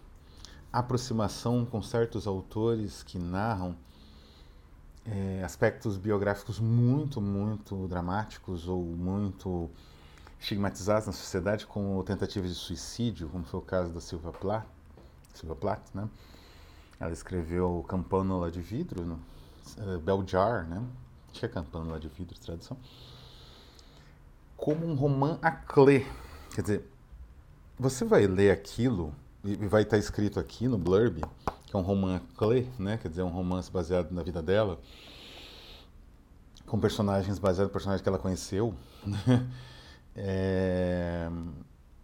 aproximação 0.79 1.65
com 1.65 1.83
certos 1.83 2.27
autores 2.27 3.03
que 3.03 3.19
narram 3.19 3.77
é, 5.07 5.43
aspectos 5.45 5.97
biográficos 5.97 6.59
muito, 6.59 7.21
muito 7.21 7.87
dramáticos 7.89 8.69
ou 8.69 8.83
muito 8.83 9.71
estigmatizados 10.41 11.07
na 11.07 11.13
sociedade 11.13 11.67
como 11.67 12.03
tentativas 12.05 12.51
de 12.51 12.57
suicídio, 12.57 13.29
como 13.29 13.45
foi 13.45 13.61
o 13.61 13.63
caso 13.63 13.93
da 13.93 14.01
Silva 14.01 14.33
Plath, 14.33 14.67
Plath 15.55 15.95
né? 15.95 16.09
Ela 16.99 17.13
escreveu 17.13 17.85
Campânula 17.89 18.51
de 18.51 18.61
Vidro, 18.61 19.05
no, 19.05 19.15
uh, 19.79 19.99
Bell 20.01 20.25
Jar, 20.27 20.67
né? 20.67 20.83
Acho 21.31 21.41
que 21.41 21.47
é 21.47 21.49
de 21.99 22.09
Vidro, 22.09 22.39
tradução. 22.39 22.77
Como 24.57 24.87
um 24.87 24.95
romance 24.95 25.39
à 25.43 25.51
clé. 25.51 26.07
Quer 26.55 26.63
dizer, 26.63 26.91
você 27.79 28.05
vai 28.05 28.27
ler 28.27 28.51
aquilo 28.53 29.13
e 29.45 29.67
vai 29.67 29.83
estar 29.83 29.99
escrito 29.99 30.41
aqui 30.41 30.67
no 30.67 30.79
blurb 30.79 31.21
que 31.75 31.77
é 31.77 31.81
um 31.81 31.83
romance 31.83 32.25
clé, 32.37 32.67
né? 32.79 32.97
Quer 32.97 33.09
dizer, 33.09 33.23
um 33.23 33.31
romance 33.31 33.69
baseado 33.69 34.13
na 34.13 34.23
vida 34.23 34.41
dela, 34.41 34.79
com 36.67 36.79
personagens 36.79 37.37
baseados 37.39 37.69
no 37.69 37.73
personagem 37.73 38.01
que 38.01 38.09
ela 38.09 38.19
conheceu. 38.19 38.75
Né? 39.05 39.51
É... 40.17 41.29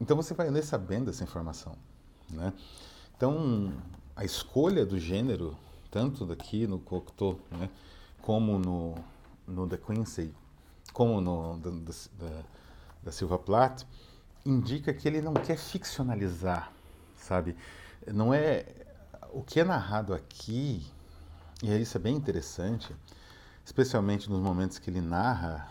Então 0.00 0.16
você 0.16 0.34
vai 0.34 0.50
ler 0.50 0.64
sabendo 0.64 1.10
essa 1.10 1.22
informação, 1.22 1.76
né? 2.28 2.52
Então 3.16 3.72
a 4.16 4.24
escolha 4.24 4.84
do 4.84 4.98
gênero, 4.98 5.56
tanto 5.92 6.26
daqui 6.26 6.66
no 6.66 6.80
Cocteau, 6.80 7.38
né, 7.52 7.70
como 8.20 8.58
no, 8.58 8.96
no 9.46 9.68
The 9.68 9.76
Quincy, 9.76 10.34
como 10.92 11.20
no 11.20 11.56
da, 11.58 11.70
da, 11.70 12.42
da 13.04 13.12
Silva 13.12 13.38
Plath, 13.38 13.84
indica 14.44 14.92
que 14.92 15.06
ele 15.06 15.20
não 15.20 15.34
quer 15.34 15.56
ficcionalizar, 15.56 16.72
sabe? 17.20 17.56
Não 18.06 18.32
é 18.32 18.66
o 19.32 19.42
que 19.42 19.60
é 19.60 19.64
narrado 19.64 20.12
aqui, 20.12 20.84
e 21.62 21.76
isso 21.80 21.96
é 21.96 22.00
bem 22.00 22.16
interessante, 22.16 22.94
especialmente 23.64 24.28
nos 24.28 24.40
momentos 24.40 24.78
que 24.78 24.90
ele 24.90 25.00
narra 25.00 25.68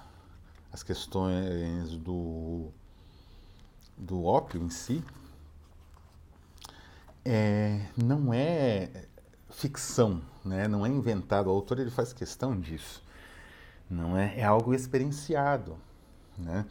as 0.72 0.84
questões 0.84 1.92
do, 1.98 2.70
do 3.98 4.24
ópio 4.24 4.62
em 4.62 4.70
si, 4.70 5.04
é, 7.26 7.86
não 7.98 8.34
é 8.34 9.08
ficção, 9.50 10.22
né? 10.46 10.68
não 10.68 10.86
é 10.86 10.90
inventado. 10.90 11.48
O 11.48 11.52
autor 11.52 11.80
ele 11.80 11.92
faz 11.92 12.14
questão 12.14 12.60
disso. 12.60 13.04
Não 13.90 14.18
é, 14.18 14.40
é 14.40 14.44
algo 14.44 14.74
experienciado. 14.74 15.78
Né? 16.38 16.66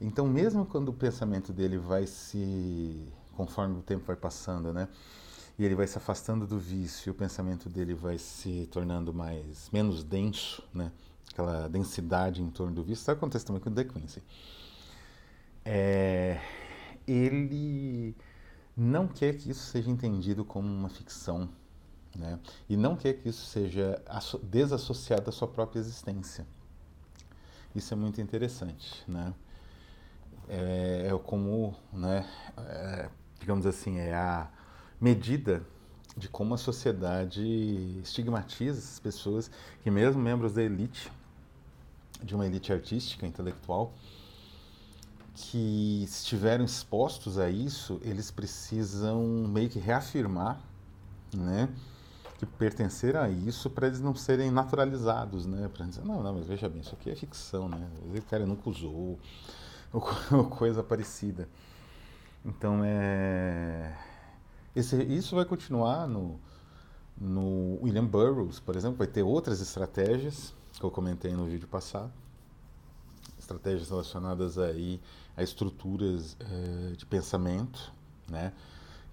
Então, 0.00 0.26
mesmo 0.26 0.66
quando 0.66 0.88
o 0.88 0.92
pensamento 0.92 1.52
dele 1.52 1.78
vai 1.78 2.06
se, 2.06 3.08
conforme 3.34 3.78
o 3.78 3.82
tempo 3.82 4.04
vai 4.06 4.16
passando, 4.16 4.72
né? 4.72 4.88
e 5.58 5.64
ele 5.64 5.74
vai 5.74 5.86
se 5.86 5.96
afastando 5.96 6.46
do 6.46 6.58
vício, 6.58 7.08
e 7.08 7.10
o 7.10 7.14
pensamento 7.14 7.68
dele 7.68 7.94
vai 7.94 8.18
se 8.18 8.68
tornando 8.72 9.14
mais 9.14 9.70
menos 9.72 10.02
denso, 10.02 10.62
né? 10.72 10.90
Aquela 11.32 11.68
densidade 11.68 12.42
em 12.42 12.50
torno 12.50 12.74
do 12.74 12.82
vício. 12.82 13.02
Está 13.02 13.12
acontecendo 13.12 13.46
também 13.48 13.62
com 13.62 13.70
o 13.70 13.72
De 13.72 13.84
Quincy. 13.84 14.22
É, 15.64 16.40
ele 17.06 18.14
não 18.76 19.06
quer 19.06 19.36
que 19.36 19.50
isso 19.50 19.66
seja 19.66 19.90
entendido 19.90 20.44
como 20.44 20.68
uma 20.68 20.88
ficção, 20.88 21.48
né? 22.16 22.38
E 22.68 22.76
não 22.76 22.96
quer 22.96 23.14
que 23.14 23.28
isso 23.28 23.46
seja 23.46 24.02
desassociado 24.42 25.26
da 25.26 25.32
sua 25.32 25.48
própria 25.48 25.78
existência. 25.78 26.46
Isso 27.74 27.94
é 27.94 27.96
muito 27.96 28.20
interessante, 28.20 29.02
né? 29.08 29.32
É, 30.48 31.08
é 31.10 31.18
como, 31.18 31.74
né? 31.92 32.28
É, 32.58 33.08
digamos 33.44 33.66
assim, 33.66 33.98
é 33.98 34.14
a 34.14 34.48
medida 34.98 35.62
de 36.16 36.30
como 36.30 36.54
a 36.54 36.56
sociedade 36.56 37.42
estigmatiza 38.02 38.78
essas 38.78 38.98
pessoas 38.98 39.50
que 39.82 39.90
mesmo 39.90 40.22
membros 40.22 40.54
da 40.54 40.62
elite, 40.62 41.12
de 42.22 42.34
uma 42.34 42.46
elite 42.46 42.72
artística, 42.72 43.26
intelectual, 43.26 43.92
que 45.34 46.04
estiveram 46.04 46.64
expostos 46.64 47.38
a 47.38 47.50
isso, 47.50 48.00
eles 48.02 48.30
precisam 48.30 49.22
meio 49.46 49.68
que 49.68 49.78
reafirmar, 49.78 50.58
né, 51.36 51.68
que 52.38 52.46
pertencer 52.46 53.14
a 53.14 53.28
isso 53.28 53.68
para 53.68 53.88
eles 53.88 54.00
não 54.00 54.14
serem 54.14 54.50
naturalizados, 54.50 55.44
né, 55.44 55.68
para 55.68 55.84
dizer, 55.84 56.02
não, 56.02 56.22
não, 56.22 56.32
mas 56.32 56.46
veja 56.46 56.66
bem, 56.66 56.80
isso 56.80 56.94
aqui 56.94 57.10
é 57.10 57.14
ficção, 57.14 57.68
né, 57.68 57.90
o 58.06 58.22
cara 58.22 58.46
nunca 58.46 58.70
usou, 58.70 59.18
ou 59.92 60.00
coisa 60.48 60.82
parecida. 60.82 61.46
Então, 62.44 62.82
é 62.84 63.96
esse, 64.74 65.00
isso 65.04 65.36
vai 65.36 65.44
continuar 65.44 66.08
no, 66.08 66.40
no 67.16 67.78
William 67.80 68.04
Burroughs, 68.04 68.58
por 68.58 68.74
exemplo, 68.74 68.98
vai 68.98 69.06
ter 69.06 69.22
outras 69.22 69.60
estratégias 69.60 70.52
que 70.72 70.82
eu 70.82 70.90
comentei 70.90 71.32
no 71.32 71.46
vídeo 71.46 71.68
passado, 71.68 72.12
estratégias 73.38 73.88
relacionadas 73.88 74.58
aí 74.58 75.00
a 75.36 75.44
estruturas 75.44 76.36
eh, 76.40 76.96
de 76.96 77.06
pensamento, 77.06 77.92
né, 78.28 78.52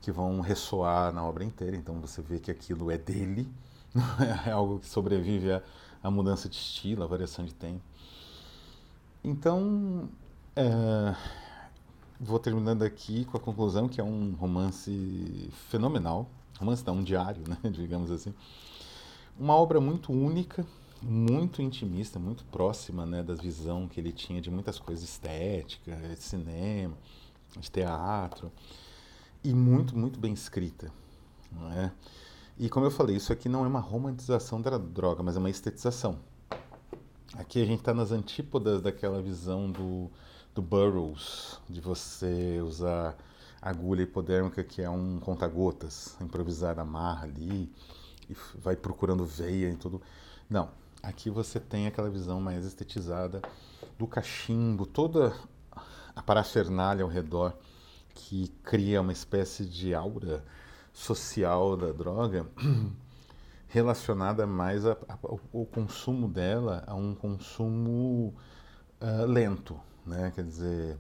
que 0.02 0.12
vão 0.12 0.42
ressoar 0.42 1.14
na 1.14 1.24
obra 1.24 1.44
inteira. 1.44 1.78
Então 1.78 2.02
você 2.02 2.24
vê 2.24 2.40
que 2.40 2.50
aquilo 2.50 2.90
é 2.90 2.98
dele, 2.98 3.48
é 4.48 4.52
algo 4.52 4.80
que 4.80 4.88
sobrevive 4.88 5.62
à, 6.02 6.10
mudança 6.10 6.50
de 6.50 6.56
estilo, 6.56 7.04
à 7.04 7.08
variação 7.08 7.46
de 7.46 7.54
tempo. 7.54 7.82
Então, 9.24 10.10
é, 10.56 11.16
vou 12.22 12.38
terminando 12.38 12.84
aqui 12.84 13.26
com 13.26 13.36
a 13.36 13.40
conclusão 13.40 13.90
que 13.90 14.00
é 14.00 14.04
um 14.04 14.34
romance 14.34 15.50
fenomenal, 15.70 16.30
romance 16.60 16.86
não, 16.86 16.98
um 16.98 17.04
diário, 17.04 17.42
né, 17.48 17.58
digamos 17.72 18.12
assim. 18.12 18.32
Uma 19.40 19.56
obra 19.56 19.82
muito 19.82 20.14
única, 20.14 20.64
muito 21.02 21.64
intimista, 21.64 22.20
muito 22.20 22.46
próxima 22.46 23.08
né, 23.08 23.24
da 23.24 23.34
visão 23.34 23.88
que 23.88 24.00
ele 24.00 24.12
tinha 24.12 24.40
de 24.40 24.52
muitas 24.52 24.78
coisas 24.78 25.04
estéticas, 25.04 26.00
de 26.00 26.22
cinema, 26.22 26.96
de 27.60 27.72
teatro, 27.72 28.52
e 29.44 29.52
muito, 29.52 29.98
muito 29.98 30.20
bem 30.20 30.34
escrita. 30.34 30.92
Não 31.52 31.72
é? 31.72 31.92
E 32.60 32.70
como 32.70 32.86
eu 32.86 32.92
falei, 32.92 33.16
isso 33.16 33.34
aqui 33.34 33.50
não 33.50 33.66
é 33.66 33.68
uma 33.68 33.80
romantização 33.80 34.62
da 34.62 34.78
droga, 34.78 35.24
mas 35.24 35.36
é 35.36 35.40
uma 35.40 35.50
estetização. 35.50 36.20
Aqui 37.34 37.60
a 37.60 37.66
gente 37.66 37.80
está 37.80 37.94
nas 37.94 38.12
antípodas 38.12 38.82
daquela 38.82 39.20
visão 39.22 39.72
do 39.72 40.12
do 40.54 40.62
Burroughs, 40.62 41.60
de 41.70 41.80
você 41.80 42.60
usar 42.62 43.16
agulha 43.62 44.04
hipodérmica, 44.04 44.64
que 44.64 44.82
é 44.82 44.90
um 44.90 45.20
conta-gotas, 45.20 46.18
improvisar 46.20 46.80
a 46.80 46.86
marra 46.86 47.26
ali, 47.26 47.72
e 48.30 48.36
vai 48.56 48.76
procurando 48.76 49.26
veia 49.26 49.70
e 49.70 49.76
tudo. 49.76 50.02
Não, 50.50 50.70
aqui 51.02 51.30
você 51.30 51.60
tem 51.60 51.88
aquela 51.88 52.10
visão 52.10 52.42
mais 52.42 52.66
estetizada 52.66 53.42
do 53.98 54.08
cachimbo, 54.08 54.86
toda 54.86 55.34
a 56.16 56.22
parafernália 56.22 57.04
ao 57.04 57.10
redor, 57.10 57.54
que 58.14 58.50
cria 58.64 59.00
uma 59.00 59.14
espécie 59.14 59.66
de 59.66 59.94
aura 59.94 60.44
social 60.92 61.78
da 61.78 61.92
droga, 61.92 62.46
relacionada 63.70 64.46
mais 64.46 64.86
ao 64.86 65.66
consumo 65.72 66.28
dela 66.28 66.84
a 66.86 66.94
um 66.94 67.16
consumo 67.16 68.34
uh, 69.00 69.26
lento, 69.26 69.80
né? 70.06 70.32
Quer 70.34 70.44
dizer, 70.44 70.98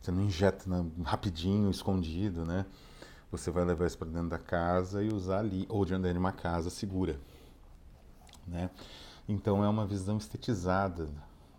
você 0.00 0.10
não 0.10 0.22
injeta 0.22 0.68
né, 0.68 0.84
rapidinho, 1.04 1.70
escondido, 1.70 2.44
né? 2.44 2.64
Você 3.30 3.50
vai 3.50 3.64
levar 3.64 3.86
isso 3.86 3.98
para 3.98 4.08
dentro 4.08 4.28
da 4.28 4.38
casa 4.38 5.02
e 5.02 5.12
usar 5.12 5.40
ali, 5.40 5.66
ou 5.68 5.84
de 5.84 5.94
uma 5.94 6.32
casa 6.32 6.70
segura, 6.70 7.20
né? 8.46 8.70
Então 9.28 9.62
é 9.62 9.68
uma 9.68 9.86
visão 9.86 10.16
estetizada 10.16 11.08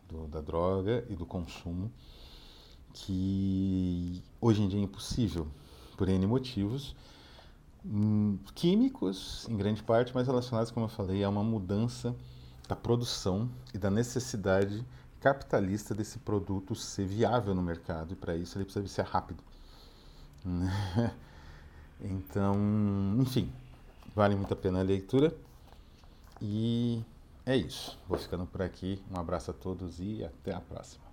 do, 0.08 0.28
da 0.28 0.42
droga 0.42 1.06
e 1.10 1.16
do 1.16 1.26
consumo 1.26 1.92
que 2.92 4.24
hoje 4.42 4.64
em 4.64 4.68
dia 4.68 4.80
é 4.80 4.84
impossível 4.84 5.48
por 5.96 6.10
N 6.10 6.26
motivos, 6.26 6.96
hum, 7.86 8.40
químicos 8.56 9.48
em 9.48 9.56
grande 9.56 9.84
parte, 9.84 10.14
mas 10.14 10.28
relacionados, 10.28 10.72
como 10.72 10.86
eu 10.86 10.90
falei, 10.90 11.24
a 11.24 11.30
uma 11.30 11.44
mudança 11.44 12.16
da 12.68 12.76
produção 12.76 13.50
e 13.74 13.78
da 13.78 13.90
necessidade 13.90 14.86
capitalista 15.20 15.94
desse 15.94 16.20
produto 16.20 16.76
ser 16.76 17.06
viável 17.06 17.54
no 17.54 17.62
mercado 17.62 18.14
e 18.14 18.16
para 18.16 18.36
isso 18.36 18.58
ele 18.58 18.66
precisa 18.66 18.88
ser 18.88 19.06
rápido. 19.06 19.44
então, 22.02 22.56
enfim, 23.20 23.52
vale 24.16 24.36
muito 24.36 24.54
a 24.54 24.58
pena 24.58 24.80
a 24.80 24.84
leitura 24.84 25.36
e 26.42 27.04
é 27.46 27.56
isso. 27.56 27.98
Vou 28.08 28.18
ficando 28.18 28.46
por 28.46 28.62
aqui. 28.62 29.02
Um 29.12 29.20
abraço 29.20 29.52
a 29.52 29.54
todos 29.54 30.00
e 30.00 30.24
até 30.24 30.54
a 30.54 30.62
próxima. 30.62 31.04